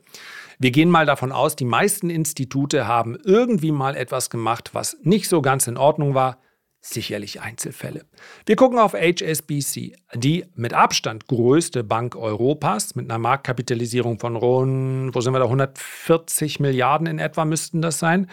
wir 0.59 0.70
gehen 0.70 0.90
mal 0.90 1.07
davon 1.07 1.33
aus, 1.33 1.55
die 1.55 1.64
meisten 1.64 2.09
Institute 2.09 2.87
haben 2.87 3.18
irgendwie 3.25 3.72
mal 3.72 3.94
etwas 3.94 4.31
gemacht, 4.31 4.70
was 4.72 4.96
nicht 5.03 5.29
so 5.29 5.42
ganz 5.42 5.66
in 5.66 5.77
Ordnung 5.77 6.14
war 6.14 6.38
sicherlich 6.82 7.40
Einzelfälle. 7.40 8.04
Wir 8.44 8.56
gucken 8.56 8.78
auf 8.78 8.92
HSBC, 8.92 9.94
die 10.14 10.44
mit 10.56 10.74
Abstand 10.74 11.28
größte 11.28 11.84
Bank 11.84 12.16
Europas 12.16 12.96
mit 12.96 13.08
einer 13.08 13.18
Marktkapitalisierung 13.18 14.18
von 14.18 14.34
rund, 14.34 15.14
wo 15.14 15.20
sind 15.20 15.32
wir 15.32 15.38
da, 15.38 15.44
140 15.44 16.58
Milliarden 16.58 17.06
in 17.06 17.20
etwa 17.20 17.44
müssten 17.44 17.82
das 17.82 18.00
sein. 18.00 18.28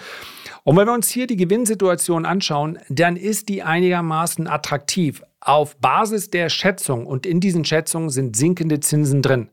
Und 0.63 0.75
wenn 0.77 0.87
wir 0.87 0.93
uns 0.93 1.09
hier 1.09 1.27
die 1.27 1.37
Gewinnsituation 1.37 2.25
anschauen, 2.25 2.79
dann 2.89 3.15
ist 3.15 3.49
die 3.49 3.61
einigermaßen 3.61 4.47
attraktiv 4.47 5.21
auf 5.39 5.77
Basis 5.77 6.31
der 6.31 6.49
Schätzung 6.49 7.05
und 7.05 7.27
in 7.27 7.39
diesen 7.39 7.63
Schätzungen 7.63 8.09
sind 8.09 8.35
sinkende 8.35 8.79
Zinsen 8.79 9.21
drin. 9.21 9.49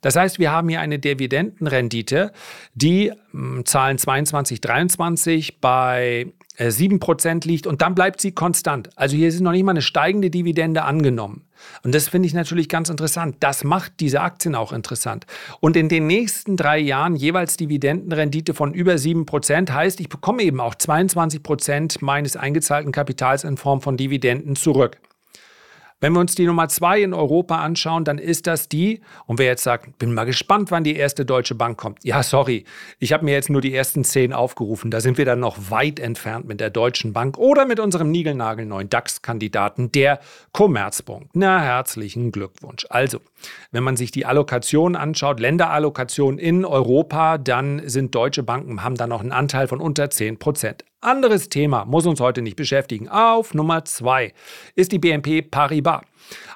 Das 0.00 0.16
heißt, 0.16 0.38
wir 0.38 0.52
haben 0.52 0.68
hier 0.68 0.80
eine 0.80 0.98
Dividendenrendite, 0.98 2.32
die 2.74 3.12
hm, 3.32 3.64
Zahlen 3.64 3.98
22, 3.98 4.60
23 4.60 5.60
bei 5.60 6.32
7% 6.58 7.44
äh, 7.44 7.48
liegt 7.48 7.66
und 7.66 7.82
dann 7.82 7.94
bleibt 7.94 8.20
sie 8.20 8.32
konstant. 8.32 8.90
Also 8.96 9.16
hier 9.16 9.28
ist 9.28 9.40
noch 9.40 9.52
nicht 9.52 9.64
mal 9.64 9.72
eine 9.72 9.82
steigende 9.82 10.30
Dividende 10.30 10.82
angenommen. 10.82 11.44
Und 11.82 11.94
das 11.94 12.08
finde 12.08 12.26
ich 12.26 12.34
natürlich 12.34 12.68
ganz 12.68 12.88
interessant. 12.88 13.36
Das 13.40 13.64
macht 13.64 13.92
diese 14.00 14.20
Aktien 14.20 14.54
auch 14.54 14.72
interessant. 14.72 15.26
Und 15.60 15.76
in 15.76 15.88
den 15.88 16.06
nächsten 16.06 16.56
drei 16.56 16.78
Jahren 16.78 17.16
jeweils 17.16 17.56
Dividendenrendite 17.56 18.54
von 18.54 18.74
über 18.74 18.94
7% 18.94 19.70
heißt, 19.70 20.00
ich 20.00 20.08
bekomme 20.08 20.42
eben 20.42 20.60
auch 20.60 20.74
22% 20.74 21.98
meines 22.00 22.36
eingezahlten 22.36 22.92
Kapitals 22.92 23.44
in 23.44 23.56
Form 23.56 23.80
von 23.80 23.96
Dividenden 23.96 24.56
zurück. 24.56 24.98
Wenn 26.00 26.12
wir 26.12 26.20
uns 26.20 26.36
die 26.36 26.46
Nummer 26.46 26.68
zwei 26.68 27.02
in 27.02 27.12
Europa 27.12 27.56
anschauen, 27.56 28.04
dann 28.04 28.18
ist 28.18 28.46
das 28.46 28.68
die, 28.68 29.00
und 29.26 29.40
wer 29.40 29.46
jetzt 29.46 29.64
sagt, 29.64 29.98
bin 29.98 30.14
mal 30.14 30.26
gespannt, 30.26 30.70
wann 30.70 30.84
die 30.84 30.94
erste 30.94 31.24
Deutsche 31.24 31.56
Bank 31.56 31.76
kommt. 31.76 32.04
Ja, 32.04 32.22
sorry, 32.22 32.64
ich 33.00 33.12
habe 33.12 33.24
mir 33.24 33.32
jetzt 33.32 33.50
nur 33.50 33.60
die 33.60 33.74
ersten 33.74 34.04
zehn 34.04 34.32
aufgerufen. 34.32 34.92
Da 34.92 35.00
sind 35.00 35.18
wir 35.18 35.24
dann 35.24 35.40
noch 35.40 35.70
weit 35.70 35.98
entfernt 35.98 36.46
mit 36.46 36.60
der 36.60 36.70
Deutschen 36.70 37.12
Bank 37.12 37.36
oder 37.36 37.66
mit 37.66 37.80
unserem 37.80 38.12
niegelnagelneuen 38.12 38.88
DAX-Kandidaten, 38.88 39.90
der 39.90 40.20
Commerzbank. 40.52 41.30
Na, 41.32 41.60
herzlichen 41.60 42.30
Glückwunsch. 42.30 42.86
Also, 42.90 43.18
wenn 43.72 43.82
man 43.82 43.96
sich 43.96 44.12
die 44.12 44.24
Allokation 44.24 44.94
anschaut, 44.94 45.40
Länderallokation 45.40 46.38
in 46.38 46.64
Europa, 46.64 47.38
dann 47.38 47.88
sind 47.88 48.14
deutsche 48.14 48.44
Banken, 48.44 48.84
haben 48.84 48.94
da 48.94 49.08
noch 49.08 49.20
einen 49.20 49.32
Anteil 49.32 49.66
von 49.66 49.80
unter 49.80 50.10
10 50.10 50.38
Prozent. 50.38 50.84
Anderes 51.00 51.48
Thema 51.48 51.84
muss 51.84 52.06
uns 52.06 52.18
heute 52.18 52.42
nicht 52.42 52.56
beschäftigen. 52.56 53.08
Auf 53.08 53.54
Nummer 53.54 53.84
zwei 53.84 54.32
ist 54.74 54.90
die 54.90 54.98
BNP 54.98 55.42
Paribas. 55.42 56.02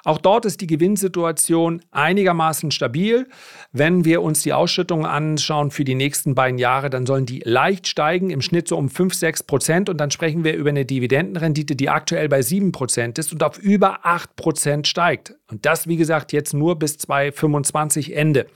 Auch 0.03 0.17
dort 0.17 0.43
ist 0.43 0.59
die 0.59 0.67
Gewinnsituation 0.67 1.81
einigermaßen 1.91 2.69
stabil. 2.71 3.29
Wenn 3.71 4.03
wir 4.03 4.21
uns 4.21 4.43
die 4.43 4.51
Ausschüttungen 4.51 5.05
anschauen 5.05 5.71
für 5.71 5.85
die 5.85 5.95
nächsten 5.95 6.35
beiden 6.35 6.59
Jahre, 6.59 6.89
dann 6.89 7.05
sollen 7.05 7.25
die 7.25 7.41
leicht 7.45 7.87
steigen, 7.87 8.31
im 8.31 8.41
Schnitt 8.41 8.67
so 8.67 8.77
um 8.77 8.89
5, 8.89 9.13
6 9.13 9.43
Prozent. 9.43 9.87
Und 9.87 9.97
dann 9.97 10.11
sprechen 10.11 10.43
wir 10.43 10.55
über 10.55 10.69
eine 10.69 10.85
Dividendenrendite, 10.85 11.77
die 11.77 11.89
aktuell 11.89 12.27
bei 12.27 12.41
7 12.41 12.73
Prozent 12.73 13.17
ist 13.19 13.31
und 13.31 13.43
auf 13.43 13.57
über 13.57 14.05
8 14.05 14.35
Prozent 14.35 14.87
steigt. 14.89 15.35
Und 15.49 15.65
das, 15.65 15.87
wie 15.87 15.95
gesagt, 15.95 16.33
jetzt 16.33 16.53
nur 16.53 16.77
bis 16.77 16.97
2025 16.97 18.13
Ende. 18.13 18.47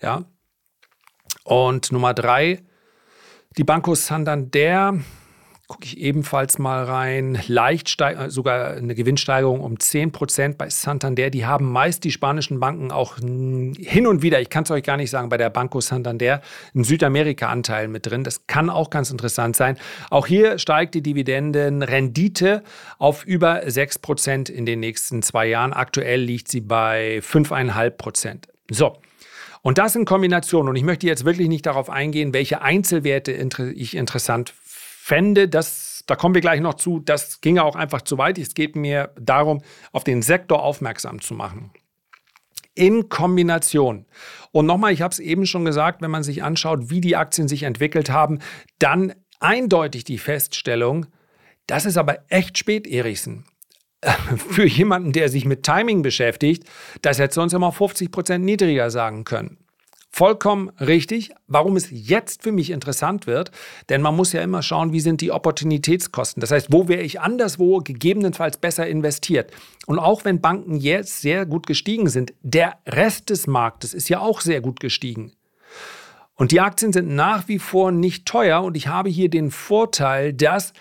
Ja. 0.00 0.24
Und 1.44 1.92
Nummer 1.92 2.14
drei, 2.14 2.60
die 3.58 3.64
Banco 3.64 3.94
Santander 3.96 4.94
gucke 5.66 5.84
ich 5.84 5.98
ebenfalls 5.98 6.58
mal 6.58 6.84
rein. 6.84 7.38
Leicht 7.46 8.00
äh, 8.00 8.30
sogar 8.30 8.70
eine 8.70 8.94
Gewinnsteigerung 8.94 9.60
um 9.60 9.74
10% 9.74 10.56
bei 10.56 10.70
Santander. 10.70 11.28
Die 11.28 11.44
haben 11.44 11.70
meist 11.70 12.04
die 12.04 12.10
spanischen 12.10 12.58
Banken 12.58 12.90
auch 12.90 13.16
hin 13.18 14.06
und 14.06 14.22
wieder, 14.22 14.40
ich 14.40 14.48
kann 14.48 14.64
es 14.64 14.70
euch 14.70 14.82
gar 14.82 14.96
nicht 14.96 15.10
sagen, 15.10 15.28
bei 15.28 15.36
der 15.36 15.50
Banco 15.50 15.80
Santander 15.80 16.40
einen 16.74 16.84
Südamerika-Anteil 16.84 17.88
mit 17.88 18.06
drin. 18.06 18.24
Das 18.24 18.46
kann 18.46 18.70
auch 18.70 18.88
ganz 18.88 19.10
interessant 19.10 19.56
sein. 19.56 19.76
Auch 20.08 20.26
hier 20.26 20.58
steigt 20.58 20.94
die 20.94 21.02
Dividendenrendite 21.02 22.62
auf 22.98 23.26
über 23.26 23.64
6% 23.64 24.50
in 24.50 24.64
den 24.64 24.80
nächsten 24.80 25.20
zwei 25.20 25.48
Jahren. 25.48 25.74
Aktuell 25.74 26.20
liegt 26.22 26.48
sie 26.48 26.62
bei 26.62 27.18
5,5%. 27.18 28.44
So. 28.70 28.96
Und 29.62 29.78
das 29.78 29.96
in 29.96 30.04
Kombination, 30.04 30.68
und 30.68 30.76
ich 30.76 30.84
möchte 30.84 31.06
jetzt 31.06 31.24
wirklich 31.24 31.48
nicht 31.48 31.66
darauf 31.66 31.90
eingehen, 31.90 32.32
welche 32.32 32.62
Einzelwerte 32.62 33.32
ich 33.32 33.96
interessant 33.96 34.54
fände, 34.62 35.48
dass, 35.48 36.04
da 36.06 36.16
kommen 36.16 36.34
wir 36.34 36.42
gleich 36.42 36.60
noch 36.60 36.74
zu, 36.74 37.00
das 37.00 37.40
ginge 37.40 37.64
auch 37.64 37.76
einfach 37.76 38.02
zu 38.02 38.18
weit. 38.18 38.38
Es 38.38 38.54
geht 38.54 38.76
mir 38.76 39.12
darum, 39.20 39.62
auf 39.92 40.04
den 40.04 40.22
Sektor 40.22 40.62
aufmerksam 40.62 41.20
zu 41.20 41.34
machen. 41.34 41.70
In 42.74 43.08
Kombination. 43.08 44.06
Und 44.52 44.66
nochmal, 44.66 44.92
ich 44.92 45.02
habe 45.02 45.12
es 45.12 45.18
eben 45.18 45.46
schon 45.46 45.64
gesagt, 45.64 46.02
wenn 46.02 46.10
man 46.10 46.22
sich 46.22 46.42
anschaut, 46.42 46.90
wie 46.90 47.00
die 47.00 47.16
Aktien 47.16 47.48
sich 47.48 47.64
entwickelt 47.64 48.10
haben, 48.10 48.38
dann 48.78 49.14
eindeutig 49.40 50.04
die 50.04 50.18
Feststellung, 50.18 51.06
das 51.66 51.84
ist 51.84 51.96
aber 51.96 52.18
echt 52.28 52.58
spät, 52.58 52.86
Erichsen. 52.86 53.44
Für 54.36 54.66
jemanden, 54.66 55.12
der 55.12 55.28
sich 55.28 55.44
mit 55.44 55.62
Timing 55.62 56.02
beschäftigt, 56.02 56.64
das 57.02 57.18
hätte 57.18 57.34
sonst 57.34 57.52
immer 57.52 57.72
50 57.72 58.10
Prozent 58.10 58.44
niedriger 58.44 58.90
sagen 58.90 59.24
können. 59.24 59.58
Vollkommen 60.10 60.70
richtig. 60.80 61.30
Warum 61.46 61.76
es 61.76 61.88
jetzt 61.90 62.42
für 62.42 62.50
mich 62.50 62.70
interessant 62.70 63.26
wird, 63.26 63.50
denn 63.88 64.00
man 64.00 64.16
muss 64.16 64.32
ja 64.32 64.40
immer 64.40 64.62
schauen, 64.62 64.92
wie 64.92 65.00
sind 65.00 65.20
die 65.20 65.30
Opportunitätskosten. 65.30 66.40
Das 66.40 66.50
heißt, 66.50 66.72
wo 66.72 66.88
wäre 66.88 67.02
ich 67.02 67.20
anderswo 67.20 67.78
gegebenenfalls 67.78 68.56
besser 68.56 68.86
investiert? 68.86 69.52
Und 69.86 69.98
auch 69.98 70.24
wenn 70.24 70.40
Banken 70.40 70.76
jetzt 70.76 71.20
sehr 71.20 71.44
gut 71.44 71.66
gestiegen 71.66 72.08
sind, 72.08 72.32
der 72.42 72.78
Rest 72.86 73.30
des 73.30 73.46
Marktes 73.46 73.94
ist 73.94 74.08
ja 74.08 74.20
auch 74.20 74.40
sehr 74.40 74.60
gut 74.60 74.80
gestiegen. 74.80 75.32
Und 76.34 76.52
die 76.52 76.60
Aktien 76.60 76.92
sind 76.92 77.14
nach 77.14 77.46
wie 77.48 77.58
vor 77.58 77.92
nicht 77.92 78.24
teuer 78.24 78.62
und 78.62 78.76
ich 78.76 78.86
habe 78.86 79.10
hier 79.10 79.28
den 79.28 79.50
Vorteil, 79.50 80.32
dass 80.32 80.72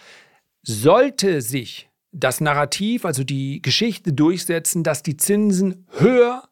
sollte 0.63 1.41
sich 1.41 1.89
das 2.19 2.41
Narrativ, 2.41 3.05
also 3.05 3.23
die 3.23 3.61
Geschichte 3.61 4.13
durchsetzen, 4.13 4.83
dass 4.83 5.03
die 5.03 5.17
Zinsen 5.17 5.85
höher 5.97 6.43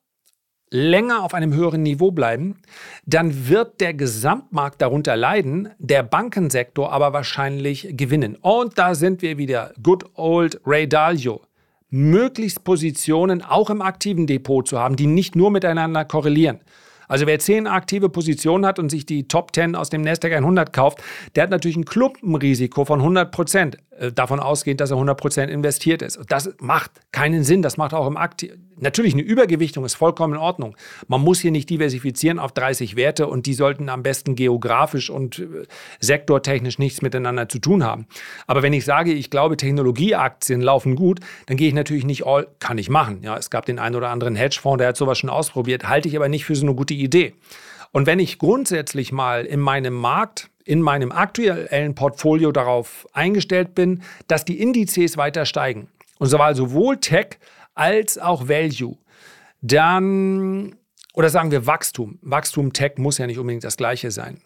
länger 0.69 1.23
auf 1.23 1.33
einem 1.33 1.53
höheren 1.53 1.83
Niveau 1.83 2.11
bleiben, 2.11 2.57
dann 3.05 3.47
wird 3.47 3.81
der 3.81 3.93
Gesamtmarkt 3.93 4.81
darunter 4.81 5.15
leiden, 5.15 5.69
der 5.77 6.03
Bankensektor 6.03 6.91
aber 6.91 7.13
wahrscheinlich 7.13 7.89
gewinnen. 7.91 8.35
Und 8.41 8.77
da 8.77 8.95
sind 8.95 9.21
wir 9.21 9.37
wieder. 9.37 9.73
Good 9.81 10.05
old 10.15 10.59
Ray 10.65 10.87
Dalio. 10.87 11.41
Möglichst 11.89 12.63
Positionen 12.63 13.41
auch 13.41 13.69
im 13.69 13.81
aktiven 13.81 14.27
Depot 14.27 14.67
zu 14.67 14.79
haben, 14.79 14.95
die 14.95 15.07
nicht 15.07 15.35
nur 15.35 15.51
miteinander 15.51 16.03
korrelieren. 16.03 16.59
Also 17.07 17.27
wer 17.27 17.39
zehn 17.39 17.67
aktive 17.67 18.09
Positionen 18.09 18.65
hat 18.65 18.79
und 18.79 18.89
sich 18.89 19.05
die 19.05 19.27
Top 19.27 19.53
10 19.53 19.75
aus 19.75 19.89
dem 19.89 20.01
Nasdaq 20.01 20.33
100 20.33 20.73
kauft, 20.73 21.03
der 21.35 21.43
hat 21.43 21.51
natürlich 21.51 21.77
ein 21.77 21.85
Klumpenrisiko 21.85 22.85
von 22.85 22.99
100 22.99 23.31
Prozent, 23.31 23.77
davon 24.13 24.39
ausgehend, 24.39 24.81
dass 24.81 24.91
er 24.91 24.95
100 24.95 25.17
Prozent 25.17 25.51
investiert 25.51 26.01
ist. 26.01 26.19
Das 26.27 26.53
macht 26.59 26.91
keinen 27.11 27.43
Sinn, 27.43 27.61
das 27.61 27.77
macht 27.77 27.93
auch 27.93 28.07
im 28.07 28.17
Aktiv. 28.17 28.53
Natürlich, 28.77 29.13
eine 29.13 29.21
Übergewichtung 29.21 29.85
ist 29.85 29.95
vollkommen 29.95 30.33
in 30.33 30.39
Ordnung. 30.39 30.75
Man 31.07 31.21
muss 31.21 31.39
hier 31.39 31.51
nicht 31.51 31.69
diversifizieren 31.69 32.39
auf 32.39 32.51
30 32.51 32.97
Werte 32.97 33.27
und 33.27 33.45
die 33.45 33.53
sollten 33.53 33.87
am 33.87 34.03
besten 34.03 34.35
geografisch 34.35 35.09
und 35.09 35.39
äh, 35.39 35.65
sektortechnisch 35.99 36.77
nichts 36.77 37.01
miteinander 37.01 37.47
zu 37.47 37.59
tun 37.59 37.85
haben. 37.85 38.07
Aber 38.47 38.63
wenn 38.63 38.73
ich 38.73 38.83
sage, 38.83 39.13
ich 39.13 39.29
glaube, 39.29 39.55
Technologieaktien 39.55 40.59
laufen 40.59 40.95
gut, 40.95 41.21
dann 41.45 41.55
gehe 41.55 41.69
ich 41.69 41.73
natürlich 41.73 42.05
nicht 42.05 42.25
all, 42.25 42.47
kann 42.59 42.77
ich 42.77 42.89
machen. 42.89 43.19
Ja, 43.21 43.37
es 43.37 43.49
gab 43.49 43.65
den 43.65 43.79
einen 43.79 43.95
oder 43.95 44.09
anderen 44.09 44.35
Hedgefonds, 44.35 44.79
der 44.79 44.89
hat 44.89 44.97
sowas 44.97 45.17
schon 45.17 45.29
ausprobiert, 45.29 45.87
halte 45.87 46.09
ich 46.09 46.17
aber 46.17 46.27
nicht 46.27 46.45
für 46.45 46.55
so 46.55 46.65
eine 46.65 46.75
gute 46.75 46.93
Idee. 46.93 47.33
Und 47.93 48.07
wenn 48.07 48.19
ich 48.19 48.39
grundsätzlich 48.39 49.13
mal 49.13 49.45
in 49.45 49.61
meinem 49.61 49.93
Markt, 49.93 50.49
in 50.65 50.81
meinem 50.81 51.11
aktuellen 51.11 51.95
Portfolio 51.95 52.51
darauf 52.51 53.07
eingestellt 53.13 53.75
bin, 53.75 54.01
dass 54.27 54.43
die 54.43 54.59
Indizes 54.59 55.15
weiter 55.15 55.45
steigen, 55.45 55.87
und 56.17 56.29
zwar 56.29 56.55
sowohl 56.55 56.97
Tech 56.97 57.37
als 57.75 58.17
auch 58.17 58.49
Value, 58.49 58.97
dann, 59.61 60.75
oder 61.13 61.29
sagen 61.29 61.51
wir 61.51 61.65
Wachstum, 61.65 62.19
Wachstum 62.21 62.73
Tech 62.73 62.93
muss 62.97 63.19
ja 63.19 63.27
nicht 63.27 63.39
unbedingt 63.39 63.63
das 63.63 63.77
gleiche 63.77 64.11
sein. 64.11 64.41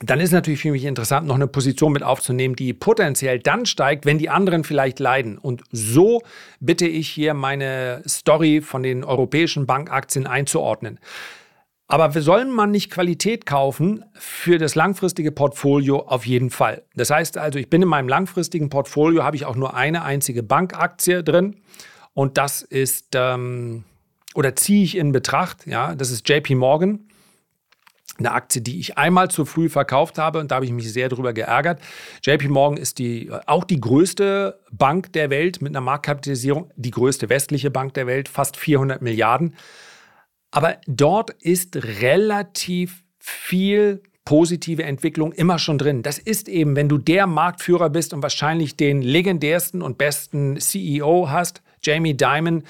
Dann 0.00 0.20
ist 0.20 0.32
natürlich 0.32 0.60
für 0.60 0.72
mich 0.72 0.84
interessant, 0.84 1.26
noch 1.26 1.36
eine 1.36 1.46
Position 1.46 1.92
mit 1.92 2.02
aufzunehmen, 2.02 2.54
die 2.54 2.74
potenziell 2.74 3.38
dann 3.38 3.64
steigt, 3.64 4.04
wenn 4.04 4.18
die 4.18 4.28
anderen 4.28 4.62
vielleicht 4.62 4.98
leiden. 5.00 5.38
Und 5.38 5.62
so 5.72 6.22
bitte 6.60 6.86
ich 6.86 7.08
hier 7.08 7.32
meine 7.32 8.02
Story 8.06 8.60
von 8.60 8.82
den 8.82 9.04
europäischen 9.04 9.64
Bankaktien 9.64 10.26
einzuordnen. 10.26 10.98
Aber 11.88 12.10
sollen 12.20 12.50
man 12.50 12.72
nicht 12.72 12.90
Qualität 12.90 13.46
kaufen 13.46 14.04
für 14.14 14.58
das 14.58 14.74
langfristige 14.74 15.30
Portfolio 15.30 16.00
auf 16.00 16.26
jeden 16.26 16.50
Fall. 16.50 16.82
Das 16.94 17.10
heißt 17.10 17.38
also, 17.38 17.58
ich 17.58 17.70
bin 17.70 17.82
in 17.82 17.88
meinem 17.88 18.08
langfristigen 18.08 18.70
Portfolio, 18.70 19.22
habe 19.22 19.36
ich 19.36 19.44
auch 19.44 19.54
nur 19.54 19.74
eine 19.74 20.02
einzige 20.02 20.42
Bankaktie 20.42 21.22
drin 21.22 21.56
und 22.12 22.38
das 22.38 22.62
ist, 22.62 23.14
ähm, 23.14 23.84
oder 24.34 24.56
ziehe 24.56 24.82
ich 24.82 24.96
in 24.96 25.12
Betracht, 25.12 25.66
ja, 25.66 25.94
das 25.94 26.10
ist 26.10 26.28
JP 26.28 26.56
Morgan. 26.56 27.00
Eine 28.18 28.32
Aktie, 28.32 28.62
die 28.62 28.80
ich 28.80 28.96
einmal 28.96 29.30
zu 29.30 29.44
früh 29.44 29.68
verkauft 29.68 30.16
habe 30.16 30.40
und 30.40 30.50
da 30.50 30.56
habe 30.56 30.64
ich 30.64 30.72
mich 30.72 30.90
sehr 30.90 31.10
darüber 31.10 31.34
geärgert. 31.34 31.80
JP 32.24 32.48
Morgan 32.48 32.78
ist 32.78 32.98
die, 32.98 33.30
auch 33.44 33.64
die 33.64 33.78
größte 33.78 34.58
Bank 34.72 35.12
der 35.12 35.28
Welt 35.28 35.60
mit 35.60 35.72
einer 35.72 35.82
Marktkapitalisierung, 35.82 36.72
die 36.76 36.90
größte 36.90 37.28
westliche 37.28 37.70
Bank 37.70 37.92
der 37.94 38.06
Welt, 38.06 38.30
fast 38.30 38.56
400 38.56 39.02
Milliarden. 39.02 39.54
Aber 40.56 40.78
dort 40.86 41.32
ist 41.42 41.76
relativ 41.76 43.04
viel 43.18 44.02
positive 44.24 44.84
Entwicklung 44.84 45.32
immer 45.32 45.58
schon 45.58 45.76
drin. 45.76 46.02
Das 46.02 46.18
ist 46.18 46.48
eben, 46.48 46.76
wenn 46.76 46.88
du 46.88 46.96
der 46.96 47.26
Marktführer 47.26 47.90
bist 47.90 48.14
und 48.14 48.22
wahrscheinlich 48.22 48.74
den 48.74 49.02
legendärsten 49.02 49.82
und 49.82 49.98
besten 49.98 50.58
CEO 50.58 51.28
hast, 51.28 51.60
Jamie 51.82 52.16
Dimon, 52.16 52.62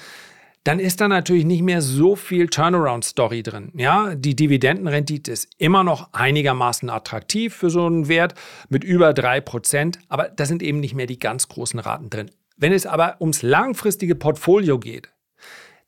dann 0.65 0.81
ist 0.81 0.99
da 0.99 1.07
natürlich 1.07 1.45
nicht 1.45 1.61
mehr 1.61 1.81
so 1.81 2.17
viel 2.17 2.49
Turnaround-Story 2.49 3.41
drin. 3.41 3.71
Ja, 3.73 4.15
die 4.15 4.35
Dividendenrendite 4.35 5.31
ist 5.31 5.47
immer 5.57 5.85
noch 5.85 6.11
einigermaßen 6.11 6.89
attraktiv 6.89 7.55
für 7.55 7.69
so 7.69 7.85
einen 7.85 8.09
Wert 8.09 8.33
mit 8.67 8.83
über 8.83 9.11
3%, 9.11 9.97
aber 10.09 10.27
da 10.27 10.45
sind 10.45 10.61
eben 10.61 10.81
nicht 10.81 10.93
mehr 10.93 11.07
die 11.07 11.19
ganz 11.19 11.47
großen 11.47 11.79
Raten 11.79 12.09
drin. 12.09 12.31
Wenn 12.57 12.73
es 12.73 12.85
aber 12.85 13.15
ums 13.21 13.43
langfristige 13.43 14.15
Portfolio 14.15 14.77
geht, 14.77 15.09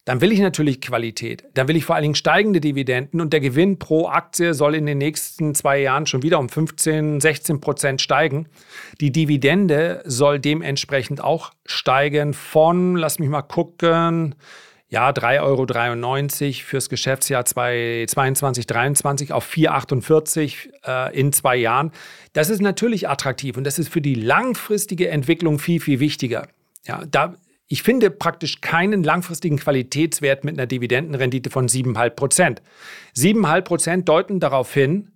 dann 0.09 0.21
will 0.21 0.31
ich 0.31 0.39
natürlich 0.39 0.81
Qualität. 0.81 1.43
Dann 1.53 1.67
will 1.67 1.75
ich 1.75 1.85
vor 1.85 1.93
allen 1.93 2.01
Dingen 2.01 2.15
steigende 2.15 2.59
Dividenden 2.59 3.21
und 3.21 3.31
der 3.31 3.41
Gewinn 3.41 3.77
pro 3.77 4.07
Aktie 4.07 4.55
soll 4.55 4.73
in 4.73 4.87
den 4.87 4.97
nächsten 4.97 5.53
zwei 5.53 5.77
Jahren 5.81 6.07
schon 6.07 6.23
wieder 6.23 6.39
um 6.39 6.49
15, 6.49 7.21
16 7.21 7.61
Prozent 7.61 8.01
steigen. 8.01 8.47
Die 9.01 9.11
Dividende 9.11 10.01
soll 10.05 10.39
dementsprechend 10.39 11.23
auch 11.23 11.51
steigen 11.63 12.33
von, 12.33 12.95
lass 12.95 13.19
mich 13.19 13.29
mal 13.29 13.43
gucken, 13.43 14.33
ja, 14.87 15.11
3,93 15.11 15.41
Euro 15.43 16.53
fürs 16.65 16.89
Geschäftsjahr 16.89 17.45
2022, 17.45 18.65
2023 18.65 19.31
auf 19.31 19.47
4,48 19.47 20.69
äh, 20.87 21.19
in 21.19 21.31
zwei 21.33 21.55
Jahren. 21.55 21.91
Das 22.33 22.49
ist 22.49 22.63
natürlich 22.63 23.07
attraktiv 23.07 23.57
und 23.57 23.63
das 23.63 23.77
ist 23.77 23.89
für 23.89 24.01
die 24.01 24.15
langfristige 24.15 25.09
Entwicklung 25.09 25.59
viel, 25.59 25.79
viel 25.79 25.99
wichtiger. 25.99 26.47
Ja, 26.87 27.03
da 27.05 27.35
Ich 27.71 27.83
finde 27.83 28.09
praktisch 28.09 28.61
keinen 28.61 29.03
langfristigen 29.03 29.57
Qualitätswert 29.57 30.43
mit 30.43 30.57
einer 30.57 30.65
Dividendenrendite 30.65 31.51
von 31.51 31.67
7,5 31.67 32.09
Prozent. 32.09 32.61
7,5 33.15 33.61
Prozent 33.61 34.09
deuten 34.09 34.39
darauf 34.39 34.73
hin, 34.73 35.11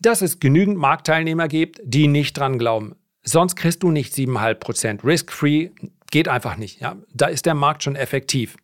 dass 0.00 0.22
es 0.22 0.40
genügend 0.40 0.78
Marktteilnehmer 0.78 1.46
gibt, 1.46 1.80
die 1.84 2.08
nicht 2.08 2.38
dran 2.38 2.58
glauben. 2.58 2.96
Sonst 3.22 3.54
kriegst 3.56 3.82
du 3.82 3.90
nicht 3.90 4.14
7,5 4.14 4.54
Prozent. 4.54 5.04
Risk-free 5.04 5.70
geht 6.10 6.26
einfach 6.26 6.56
nicht. 6.56 6.80
Ja? 6.80 6.96
Da 7.12 7.26
ist 7.26 7.44
der 7.44 7.54
Markt 7.54 7.82
schon 7.82 7.96
effektiv. 7.96 8.56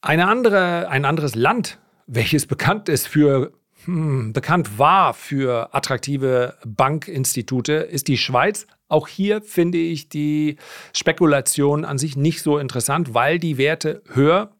Eine 0.00 0.28
andere, 0.28 0.88
ein 0.88 1.04
anderes 1.04 1.34
Land, 1.34 1.78
welches 2.06 2.46
bekannt 2.46 2.88
ist 2.88 3.08
für 3.08 3.52
hm, 3.84 4.32
bekannt 4.32 4.78
war 4.78 5.12
für 5.12 5.74
attraktive 5.74 6.56
Bankinstitute, 6.64 7.72
ist 7.72 8.06
die 8.06 8.18
Schweiz. 8.18 8.66
Auch 8.90 9.08
hier 9.08 9.40
finde 9.40 9.78
ich 9.78 10.08
die 10.08 10.56
Spekulation 10.92 11.84
an 11.84 11.96
sich 11.96 12.16
nicht 12.16 12.42
so 12.42 12.58
interessant, 12.58 13.14
weil 13.14 13.38
die 13.38 13.56
Werte 13.56 14.02
höher 14.12 14.50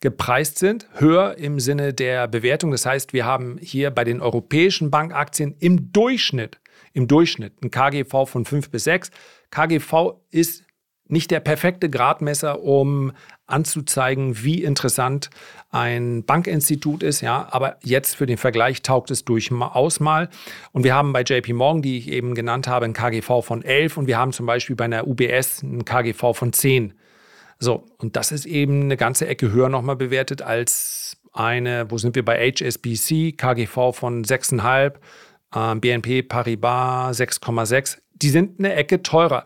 gepreist 0.00 0.58
sind, 0.58 0.88
höher 0.94 1.38
im 1.38 1.60
Sinne 1.60 1.94
der 1.94 2.26
Bewertung. 2.26 2.72
Das 2.72 2.84
heißt, 2.84 3.12
wir 3.12 3.24
haben 3.24 3.56
hier 3.60 3.90
bei 3.90 4.04
den 4.04 4.20
europäischen 4.20 4.90
Bankaktien 4.90 5.54
im 5.60 5.92
Durchschnitt, 5.92 6.58
im 6.92 7.06
Durchschnitt 7.06 7.52
ein 7.62 7.70
KGV 7.70 8.26
von 8.26 8.44
5 8.44 8.70
bis 8.70 8.84
6. 8.84 9.10
KGV 9.50 10.14
ist 10.30 10.64
nicht 11.12 11.30
der 11.30 11.40
perfekte 11.40 11.90
Gradmesser, 11.90 12.62
um 12.62 13.12
anzuzeigen, 13.46 14.42
wie 14.42 14.64
interessant 14.64 15.28
ein 15.70 16.24
Bankinstitut 16.24 17.02
ist, 17.02 17.20
ja, 17.20 17.48
aber 17.50 17.76
jetzt 17.82 18.16
für 18.16 18.24
den 18.24 18.38
Vergleich 18.38 18.80
taugt 18.80 19.10
es 19.10 19.22
durchaus 19.26 20.00
mal. 20.00 20.30
Und 20.72 20.84
wir 20.84 20.94
haben 20.94 21.12
bei 21.12 21.22
JP 21.22 21.52
Morgan, 21.52 21.82
die 21.82 21.98
ich 21.98 22.08
eben 22.08 22.34
genannt 22.34 22.66
habe, 22.66 22.86
ein 22.86 22.94
KGV 22.94 23.42
von 23.42 23.62
11 23.62 23.98
und 23.98 24.06
wir 24.06 24.16
haben 24.16 24.32
zum 24.32 24.46
Beispiel 24.46 24.74
bei 24.74 24.86
einer 24.86 25.06
UBS 25.06 25.62
ein 25.62 25.84
KGV 25.84 26.32
von 26.32 26.54
10. 26.54 26.94
So, 27.58 27.84
und 27.98 28.16
das 28.16 28.32
ist 28.32 28.46
eben 28.46 28.84
eine 28.84 28.96
ganze 28.96 29.28
Ecke 29.28 29.52
höher 29.52 29.68
nochmal 29.68 29.96
bewertet 29.96 30.40
als 30.40 31.18
eine, 31.34 31.90
wo 31.90 31.98
sind 31.98 32.14
wir 32.14 32.24
bei 32.24 32.50
HSBC, 32.50 33.36
KGV 33.36 33.92
von 33.92 34.24
6,5, 34.24 34.94
äh, 35.54 35.74
BNP 35.76 36.22
Paribas 36.22 37.20
6,6. 37.20 37.98
Die 38.14 38.30
sind 38.30 38.58
eine 38.58 38.74
Ecke 38.74 39.02
teurer. 39.02 39.44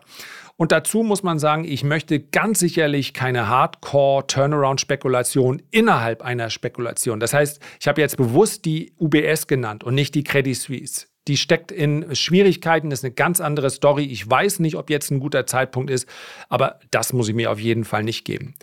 Und 0.57 0.71
dazu 0.71 1.03
muss 1.03 1.21
man 1.21 1.37
sagen, 1.37 1.65
ich 1.65 1.83
möchte 1.83 2.19
ganz 2.19 2.57
sicherlich 2.59 3.13
keine 3.13 3.47
Hardcore-Turnaround-Spekulation 3.47 5.61
innerhalb 5.69 6.23
einer 6.23 6.49
Spekulation. 6.49 7.19
Das 7.19 7.33
heißt, 7.33 7.61
ich 7.79 7.87
habe 7.87 8.01
jetzt 8.01 8.17
bewusst 8.17 8.65
die 8.65 8.93
UBS 8.99 9.45
genannt 9.45 9.83
und 9.83 9.93
nicht 9.93 10.15
die 10.15 10.23
Credit 10.23 10.57
Suisse. 10.57 11.05
Die 11.27 11.37
steckt 11.37 11.71
in 11.71 12.15
Schwierigkeiten, 12.15 12.89
das 12.89 12.99
ist 12.99 13.05
eine 13.05 13.13
ganz 13.13 13.39
andere 13.39 13.69
Story. 13.69 14.05
Ich 14.05 14.27
weiß 14.27 14.59
nicht, 14.59 14.75
ob 14.75 14.89
jetzt 14.89 15.11
ein 15.11 15.19
guter 15.19 15.45
Zeitpunkt 15.45 15.91
ist, 15.91 16.09
aber 16.49 16.79
das 16.89 17.13
muss 17.13 17.29
ich 17.29 17.35
mir 17.35 17.51
auf 17.51 17.59
jeden 17.59 17.85
Fall 17.85 18.03
nicht 18.03 18.25
geben. 18.25 18.55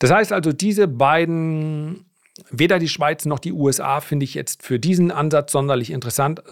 Das 0.00 0.10
heißt 0.10 0.34
also, 0.34 0.52
diese 0.52 0.86
beiden 0.86 2.10
weder 2.50 2.78
die 2.78 2.88
Schweiz 2.88 3.26
noch 3.26 3.38
die 3.38 3.52
USA 3.52 4.00
finde 4.00 4.24
ich 4.24 4.34
jetzt 4.34 4.62
für 4.62 4.78
diesen 4.78 5.10
Ansatz 5.10 5.52
sonderlich 5.52 5.90
interessant. 5.90 6.42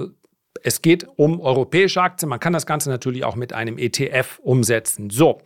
Es 0.62 0.82
geht 0.82 1.06
um 1.16 1.40
europäische 1.40 2.00
Aktien. 2.02 2.28
Man 2.28 2.40
kann 2.40 2.52
das 2.52 2.66
Ganze 2.66 2.90
natürlich 2.90 3.24
auch 3.24 3.36
mit 3.36 3.52
einem 3.52 3.78
ETF 3.78 4.38
umsetzen. 4.42 5.10
So, 5.10 5.40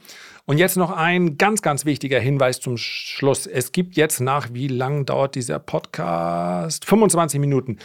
und 0.45 0.59
jetzt 0.59 0.77
noch 0.77 0.91
ein 0.91 1.39
ganz, 1.39 1.63
ganz 1.63 1.85
wichtiger 1.85 2.19
Hinweis 2.19 2.61
zum 2.61 2.77
Schluss. 2.77 3.47
Es 3.47 3.73
gibt 3.73 3.97
jetzt 3.97 4.21
nach, 4.21 4.49
wie 4.53 4.69
lang 4.69 5.07
dauert 5.07 5.37
dieser 5.37 5.59
Podcast? 5.61 6.85
25 6.85 7.39
Minuten. 7.39 7.79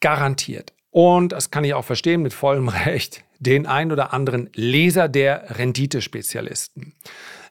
Garantiert. 0.00 0.72
Und 0.90 1.32
das 1.32 1.50
kann 1.50 1.64
ich 1.64 1.74
auch 1.74 1.84
verstehen 1.84 2.22
mit 2.22 2.32
vollem 2.32 2.68
Recht, 2.86 3.24
den 3.40 3.66
ein 3.66 3.90
oder 3.90 4.12
anderen 4.12 4.48
Leser 4.54 5.08
der 5.08 5.58
Renditespezialisten. 5.58 6.94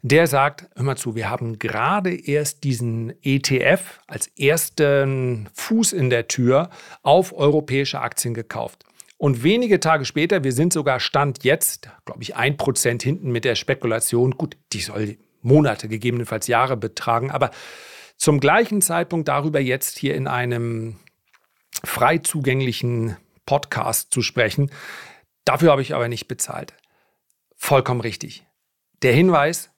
Der 0.02 0.28
sagt, 0.28 0.68
hör 0.76 0.84
mal 0.84 0.96
zu, 0.96 1.16
wir 1.16 1.30
haben 1.30 1.60
gerade 1.60 2.16
erst 2.16 2.64
diesen 2.64 3.14
ETF 3.24 4.00
als 4.08 4.28
ersten 4.38 5.50
Fuß 5.54 5.92
in 5.92 6.10
der 6.10 6.28
Tür 6.28 6.70
auf 7.04 7.34
europäische 7.36 8.00
Aktien 8.00 8.34
gekauft. 8.34 8.86
Und 9.18 9.44
wenige 9.44 9.80
Tage 9.80 10.06
später, 10.06 10.44
wir 10.44 10.52
sind 10.52 10.74
sogar 10.74 11.00
Stand 11.00 11.44
jetzt, 11.44 11.90
glaube 12.06 12.22
ich, 12.22 12.36
ein 12.36 12.56
Prozent 12.56 13.02
hinten 13.02 13.32
mit 13.32 13.46
der 13.46 13.56
Spekulation. 13.56 14.32
Gut, 14.32 14.58
die 14.74 14.80
soll 14.80 15.18
Monate, 15.42 15.88
gegebenenfalls 15.88 16.48
Jahre 16.48 16.78
betragen, 16.78 17.32
aber 17.32 17.52
zum 18.18 18.40
gleichen 18.40 18.82
Zeitpunkt 18.82 19.28
darüber 19.28 19.60
jetzt 19.60 19.98
hier 19.98 20.16
in 20.16 20.28
einem 20.28 21.00
frei 21.84 22.18
zugänglichen 22.20 23.18
Podcast 23.46 24.12
zu 24.12 24.22
sprechen. 24.22 24.72
Dafür 25.46 25.72
habe 25.72 25.82
ich 25.82 25.96
aber 25.96 26.10
nicht 26.10 26.28
bezahlt. 26.28 26.74
Vollkommen 27.56 28.02
richtig. 28.02 28.46
Der 29.02 29.14
Hinweis, 29.14 29.72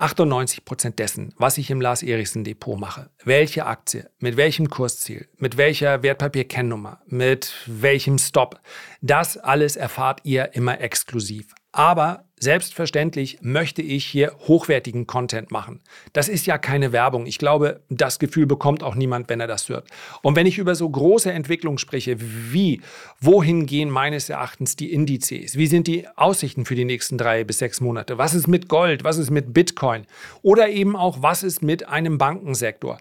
98 0.00 0.64
Prozent 0.64 0.98
dessen, 0.98 1.34
was 1.36 1.58
ich 1.58 1.70
im 1.70 1.80
Lars 1.80 2.02
Erichsen 2.02 2.44
Depot 2.44 2.78
mache, 2.78 3.10
welche 3.24 3.66
Aktie, 3.66 4.08
mit 4.18 4.36
welchem 4.36 4.70
Kursziel, 4.70 5.28
mit 5.36 5.56
welcher 5.56 6.02
Wertpapierkennnummer, 6.02 7.00
mit 7.06 7.52
welchem 7.66 8.18
Stop, 8.18 8.60
das 9.02 9.36
alles 9.36 9.76
erfahrt 9.76 10.20
ihr 10.24 10.54
immer 10.54 10.80
exklusiv. 10.80 11.54
Aber 11.72 12.24
selbstverständlich 12.40 13.38
möchte 13.42 13.82
ich 13.82 14.06
hier 14.06 14.34
hochwertigen 14.48 15.06
Content 15.06 15.50
machen. 15.50 15.80
Das 16.14 16.28
ist 16.28 16.46
ja 16.46 16.58
keine 16.58 16.90
Werbung. 16.90 17.26
Ich 17.26 17.38
glaube, 17.38 17.82
das 17.90 18.18
Gefühl 18.18 18.46
bekommt 18.46 18.82
auch 18.82 18.94
niemand, 18.94 19.28
wenn 19.28 19.40
er 19.40 19.46
das 19.46 19.68
hört. 19.68 19.86
Und 20.22 20.36
wenn 20.36 20.46
ich 20.46 20.58
über 20.58 20.74
so 20.74 20.88
große 20.88 21.30
Entwicklungen 21.30 21.78
spreche, 21.78 22.16
wie, 22.18 22.80
wohin 23.20 23.66
gehen 23.66 23.90
meines 23.90 24.30
Erachtens 24.30 24.74
die 24.74 24.92
Indizes? 24.92 25.56
Wie 25.56 25.66
sind 25.66 25.86
die 25.86 26.08
Aussichten 26.16 26.64
für 26.64 26.74
die 26.74 26.86
nächsten 26.86 27.18
drei 27.18 27.44
bis 27.44 27.58
sechs 27.58 27.80
Monate? 27.80 28.16
Was 28.16 28.34
ist 28.34 28.48
mit 28.48 28.68
Gold? 28.68 29.04
Was 29.04 29.18
ist 29.18 29.30
mit 29.30 29.52
Bitcoin? 29.52 30.06
Oder 30.42 30.70
eben 30.70 30.96
auch, 30.96 31.22
was 31.22 31.42
ist 31.42 31.62
mit 31.62 31.88
einem 31.88 32.18
Bankensektor? 32.18 32.98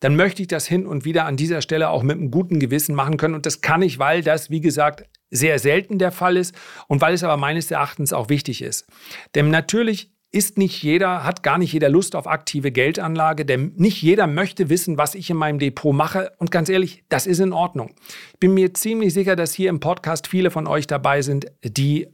dann 0.00 0.16
möchte 0.16 0.42
ich 0.42 0.48
das 0.48 0.66
hin 0.66 0.86
und 0.86 1.06
wieder 1.06 1.24
an 1.24 1.38
dieser 1.38 1.62
Stelle 1.62 1.88
auch 1.88 2.02
mit 2.02 2.18
einem 2.18 2.30
guten 2.30 2.60
Gewissen 2.60 2.94
machen 2.94 3.16
können. 3.16 3.34
Und 3.34 3.46
das 3.46 3.62
kann 3.62 3.80
ich, 3.80 3.98
weil 3.98 4.22
das, 4.22 4.50
wie 4.50 4.60
gesagt, 4.60 5.06
sehr 5.30 5.58
selten 5.58 5.98
der 5.98 6.12
Fall 6.12 6.36
ist 6.36 6.54
und 6.88 7.00
weil 7.00 7.14
es 7.14 7.24
aber 7.24 7.36
meines 7.36 7.70
Erachtens 7.70 8.12
auch 8.12 8.28
wichtig 8.28 8.62
ist. 8.62 8.86
Denn 9.34 9.50
natürlich 9.50 10.10
ist 10.34 10.58
nicht 10.58 10.82
jeder, 10.82 11.22
hat 11.22 11.44
gar 11.44 11.58
nicht 11.58 11.72
jeder 11.72 11.88
Lust 11.88 12.16
auf 12.16 12.26
aktive 12.26 12.72
Geldanlage, 12.72 13.44
denn 13.44 13.72
nicht 13.76 14.02
jeder 14.02 14.26
möchte 14.26 14.68
wissen, 14.68 14.98
was 14.98 15.14
ich 15.14 15.30
in 15.30 15.36
meinem 15.36 15.60
Depot 15.60 15.94
mache. 15.94 16.32
Und 16.38 16.50
ganz 16.50 16.68
ehrlich, 16.68 17.04
das 17.08 17.28
ist 17.28 17.38
in 17.38 17.52
Ordnung. 17.52 17.94
Ich 18.32 18.40
bin 18.40 18.52
mir 18.52 18.74
ziemlich 18.74 19.14
sicher, 19.14 19.36
dass 19.36 19.54
hier 19.54 19.70
im 19.70 19.78
Podcast 19.78 20.26
viele 20.26 20.50
von 20.50 20.66
euch 20.66 20.88
dabei 20.88 21.22
sind, 21.22 21.46
die 21.62 22.08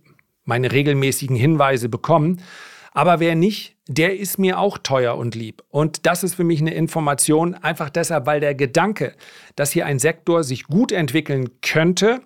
meine 0.44 0.70
regelmäßigen 0.70 1.34
Hinweise 1.34 1.88
bekommen. 1.88 2.42
Aber 2.92 3.20
wer 3.20 3.34
nicht, 3.34 3.76
der 3.86 4.18
ist 4.18 4.38
mir 4.38 4.58
auch 4.58 4.78
teuer 4.78 5.16
und 5.16 5.34
lieb. 5.34 5.62
Und 5.68 6.06
das 6.06 6.22
ist 6.22 6.34
für 6.34 6.44
mich 6.44 6.60
eine 6.60 6.74
Information, 6.74 7.54
einfach 7.54 7.90
deshalb, 7.90 8.26
weil 8.26 8.40
der 8.40 8.54
Gedanke, 8.54 9.14
dass 9.56 9.72
hier 9.72 9.86
ein 9.86 9.98
Sektor 9.98 10.44
sich 10.44 10.64
gut 10.64 10.92
entwickeln 10.92 11.50
könnte, 11.60 12.20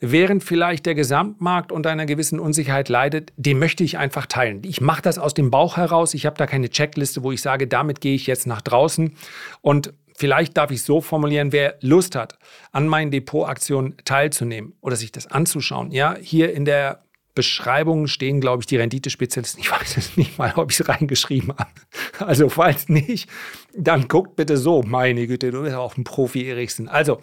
während 0.00 0.42
vielleicht 0.42 0.86
der 0.86 0.94
Gesamtmarkt 0.94 1.70
unter 1.70 1.90
einer 1.90 2.06
gewissen 2.06 2.40
Unsicherheit 2.40 2.88
leidet, 2.88 3.32
den 3.36 3.58
möchte 3.58 3.84
ich 3.84 3.96
einfach 3.96 4.26
teilen. 4.26 4.62
Ich 4.64 4.80
mache 4.80 5.02
das 5.02 5.18
aus 5.18 5.34
dem 5.34 5.50
Bauch 5.50 5.76
heraus. 5.76 6.14
Ich 6.14 6.26
habe 6.26 6.36
da 6.36 6.46
keine 6.46 6.68
Checkliste, 6.68 7.22
wo 7.22 7.30
ich 7.30 7.42
sage, 7.42 7.68
damit 7.68 8.00
gehe 8.00 8.14
ich 8.14 8.26
jetzt 8.26 8.46
nach 8.46 8.60
draußen. 8.60 9.16
Und 9.62 9.92
Vielleicht 10.16 10.56
darf 10.56 10.70
ich 10.70 10.82
so 10.82 11.00
formulieren, 11.00 11.50
wer 11.50 11.76
Lust 11.80 12.14
hat, 12.14 12.38
an 12.70 12.86
meinen 12.86 13.10
Depotaktionen 13.10 13.96
teilzunehmen 14.04 14.74
oder 14.80 14.94
sich 14.94 15.10
das 15.10 15.26
anzuschauen. 15.26 15.90
Ja, 15.90 16.14
hier 16.20 16.54
in 16.54 16.64
der 16.64 17.02
Beschreibungen 17.34 18.08
stehen, 18.08 18.40
glaube 18.40 18.62
ich, 18.62 18.66
die 18.66 18.76
Renditespezialisten. 18.76 19.60
Ich 19.60 19.70
weiß 19.70 19.96
es 19.96 20.16
nicht 20.16 20.38
mal, 20.38 20.52
ob 20.56 20.70
ich 20.70 20.80
es 20.80 20.88
reingeschrieben 20.88 21.54
habe. 21.56 21.70
Also 22.18 22.48
falls 22.48 22.88
nicht, 22.88 23.28
dann 23.76 24.08
guckt 24.08 24.36
bitte 24.36 24.56
so. 24.56 24.82
Meine 24.82 25.26
Güte, 25.26 25.50
du 25.50 25.62
bist 25.62 25.74
auch 25.74 25.96
ein 25.96 26.04
Profi, 26.04 26.48
Eriksen. 26.48 26.88
Also 26.88 27.18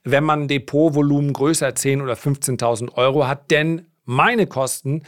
wenn 0.03 0.23
man 0.23 0.43
ein 0.43 0.47
Depotvolumen 0.47 1.33
größer 1.33 1.69
10.000 1.69 2.03
oder 2.03 2.15
15.000 2.15 2.93
Euro 2.95 3.27
hat. 3.27 3.51
Denn 3.51 3.85
meine 4.05 4.47
Kosten 4.47 5.03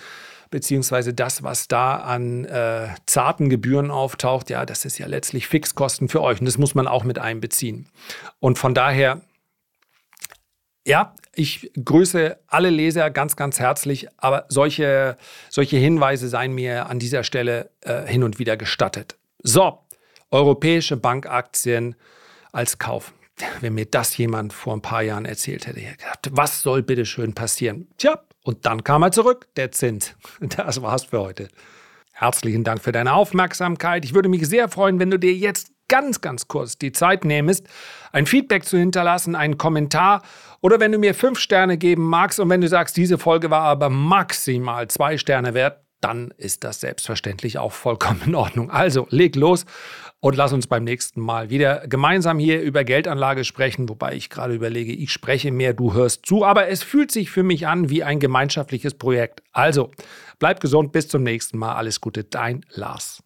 beziehungsweise 0.56 1.14
das, 1.14 1.44
was 1.44 1.68
da 1.68 1.98
an 1.98 2.46
äh, 2.46 2.88
zarten 3.08 3.50
Gebühren 3.50 3.92
auftaucht, 3.92 4.50
ja, 4.50 4.66
das 4.66 4.86
ist 4.86 4.98
ja 4.98 5.06
letztlich 5.06 5.50
Fixkosten 5.50 6.08
für 6.08 6.22
euch 6.22 6.40
und 6.40 6.46
das 6.46 6.58
muss 6.58 6.76
man 6.76 6.88
auch 6.88 7.04
mit 7.04 7.20
einbeziehen. 7.20 7.90
Und 8.40 8.58
von 8.58 8.74
daher, 8.74 9.20
ja, 10.88 11.14
ich 11.34 11.74
grüße 11.84 12.38
alle 12.48 12.70
Leser 12.70 13.12
ganz, 13.12 13.36
ganz 13.36 13.60
herzlich, 13.60 14.08
aber 14.16 14.46
solche, 14.48 15.18
solche 15.50 15.76
Hinweise 15.76 16.30
seien 16.30 16.54
mir 16.54 16.88
an 16.88 17.00
dieser 17.00 17.26
Stelle 17.26 17.70
äh, 17.82 18.06
hin 18.06 18.24
und 18.24 18.40
wieder 18.40 18.56
gestattet. 18.56 19.18
So, 19.44 19.80
europäische 20.32 20.96
Bankaktien 20.96 21.96
als 22.54 22.80
Kauf. 22.80 23.12
Wenn 23.60 23.74
mir 23.74 23.88
das 23.88 24.16
jemand 24.16 24.54
vor 24.54 24.74
ein 24.74 24.82
paar 24.82 25.02
Jahren 25.02 25.26
erzählt 25.26 25.68
hätte, 25.68 25.82
was 26.32 26.62
soll 26.62 26.82
bitte 26.82 27.06
schön 27.06 27.34
passieren? 27.34 27.90
Tja, 27.98 28.24
und 28.46 28.66
dann 28.68 28.84
kam 28.84 29.02
er 29.02 29.12
zurück, 29.12 29.48
der 29.58 29.72
Zins. 29.72 30.16
Das 30.56 30.82
war's 30.82 31.06
für 31.06 31.20
heute. 31.20 31.48
Herzlichen 32.14 32.64
Dank 32.64 32.82
für 32.82 32.92
deine 32.92 33.14
Aufmerksamkeit. 33.14 34.06
Ich 34.06 34.14
würde 34.14 34.30
mich 34.30 34.48
sehr 34.48 34.70
freuen, 34.70 35.00
wenn 35.00 35.10
du 35.10 35.20
dir 35.20 35.34
jetzt 35.34 35.72
ganz, 35.88 36.22
ganz 36.22 36.48
kurz 36.48 36.78
die 36.78 36.92
Zeit 36.92 37.26
nimmst, 37.26 37.68
ein 38.12 38.26
Feedback 38.26 38.64
zu 38.64 38.78
hinterlassen, 38.78 39.36
einen 39.36 39.58
Kommentar 39.58 40.22
oder 40.62 40.80
wenn 40.80 40.92
du 40.92 41.00
mir 41.00 41.14
fünf 41.14 41.40
Sterne 41.40 41.78
geben 41.78 42.04
magst 42.08 42.40
und 42.40 42.50
wenn 42.50 42.62
du 42.62 42.68
sagst, 42.68 42.96
diese 42.98 43.18
Folge 43.18 43.50
war 43.50 43.62
aber 43.62 43.90
maximal 43.90 44.88
zwei 44.88 45.18
Sterne 45.18 45.54
wert, 45.54 45.84
dann 46.00 46.32
ist 46.38 46.64
das 46.64 46.82
selbstverständlich 46.82 47.58
auch 47.58 47.72
vollkommen 47.72 48.22
in 48.28 48.36
Ordnung. 48.36 48.70
Also 48.70 49.08
leg 49.10 49.36
los 49.36 49.66
und 50.26 50.36
lass 50.36 50.54
uns 50.54 50.66
beim 50.66 50.84
nächsten 50.84 51.22
Mal 51.22 51.52
wieder 51.52 51.88
gemeinsam 51.88 52.40
hier 52.40 52.60
über 52.60 52.84
Geldanlage 52.84 53.44
sprechen, 53.44 53.88
wobei 53.88 54.16
ich 54.16 54.32
gerade 54.32 54.56
überlege, 54.56 54.92
ich 54.92 55.12
spreche 55.12 55.52
mehr, 55.52 55.76
du 55.76 55.94
hörst 55.94 56.26
zu, 56.26 56.44
aber 56.44 56.68
es 56.68 56.82
fühlt 56.82 57.12
sich 57.12 57.30
für 57.30 57.44
mich 57.44 57.68
an 57.68 57.92
wie 57.92 58.04
ein 58.04 58.20
gemeinschaftliches 58.20 58.96
Projekt. 58.96 59.44
Also 59.52 59.92
bleib 60.40 60.62
gesund, 60.62 60.94
bis 60.94 61.10
zum 61.10 61.22
nächsten 61.22 61.60
Mal, 61.60 61.76
alles 61.76 62.02
Gute, 62.02 62.24
dein 62.24 62.66
Lars. 62.72 63.22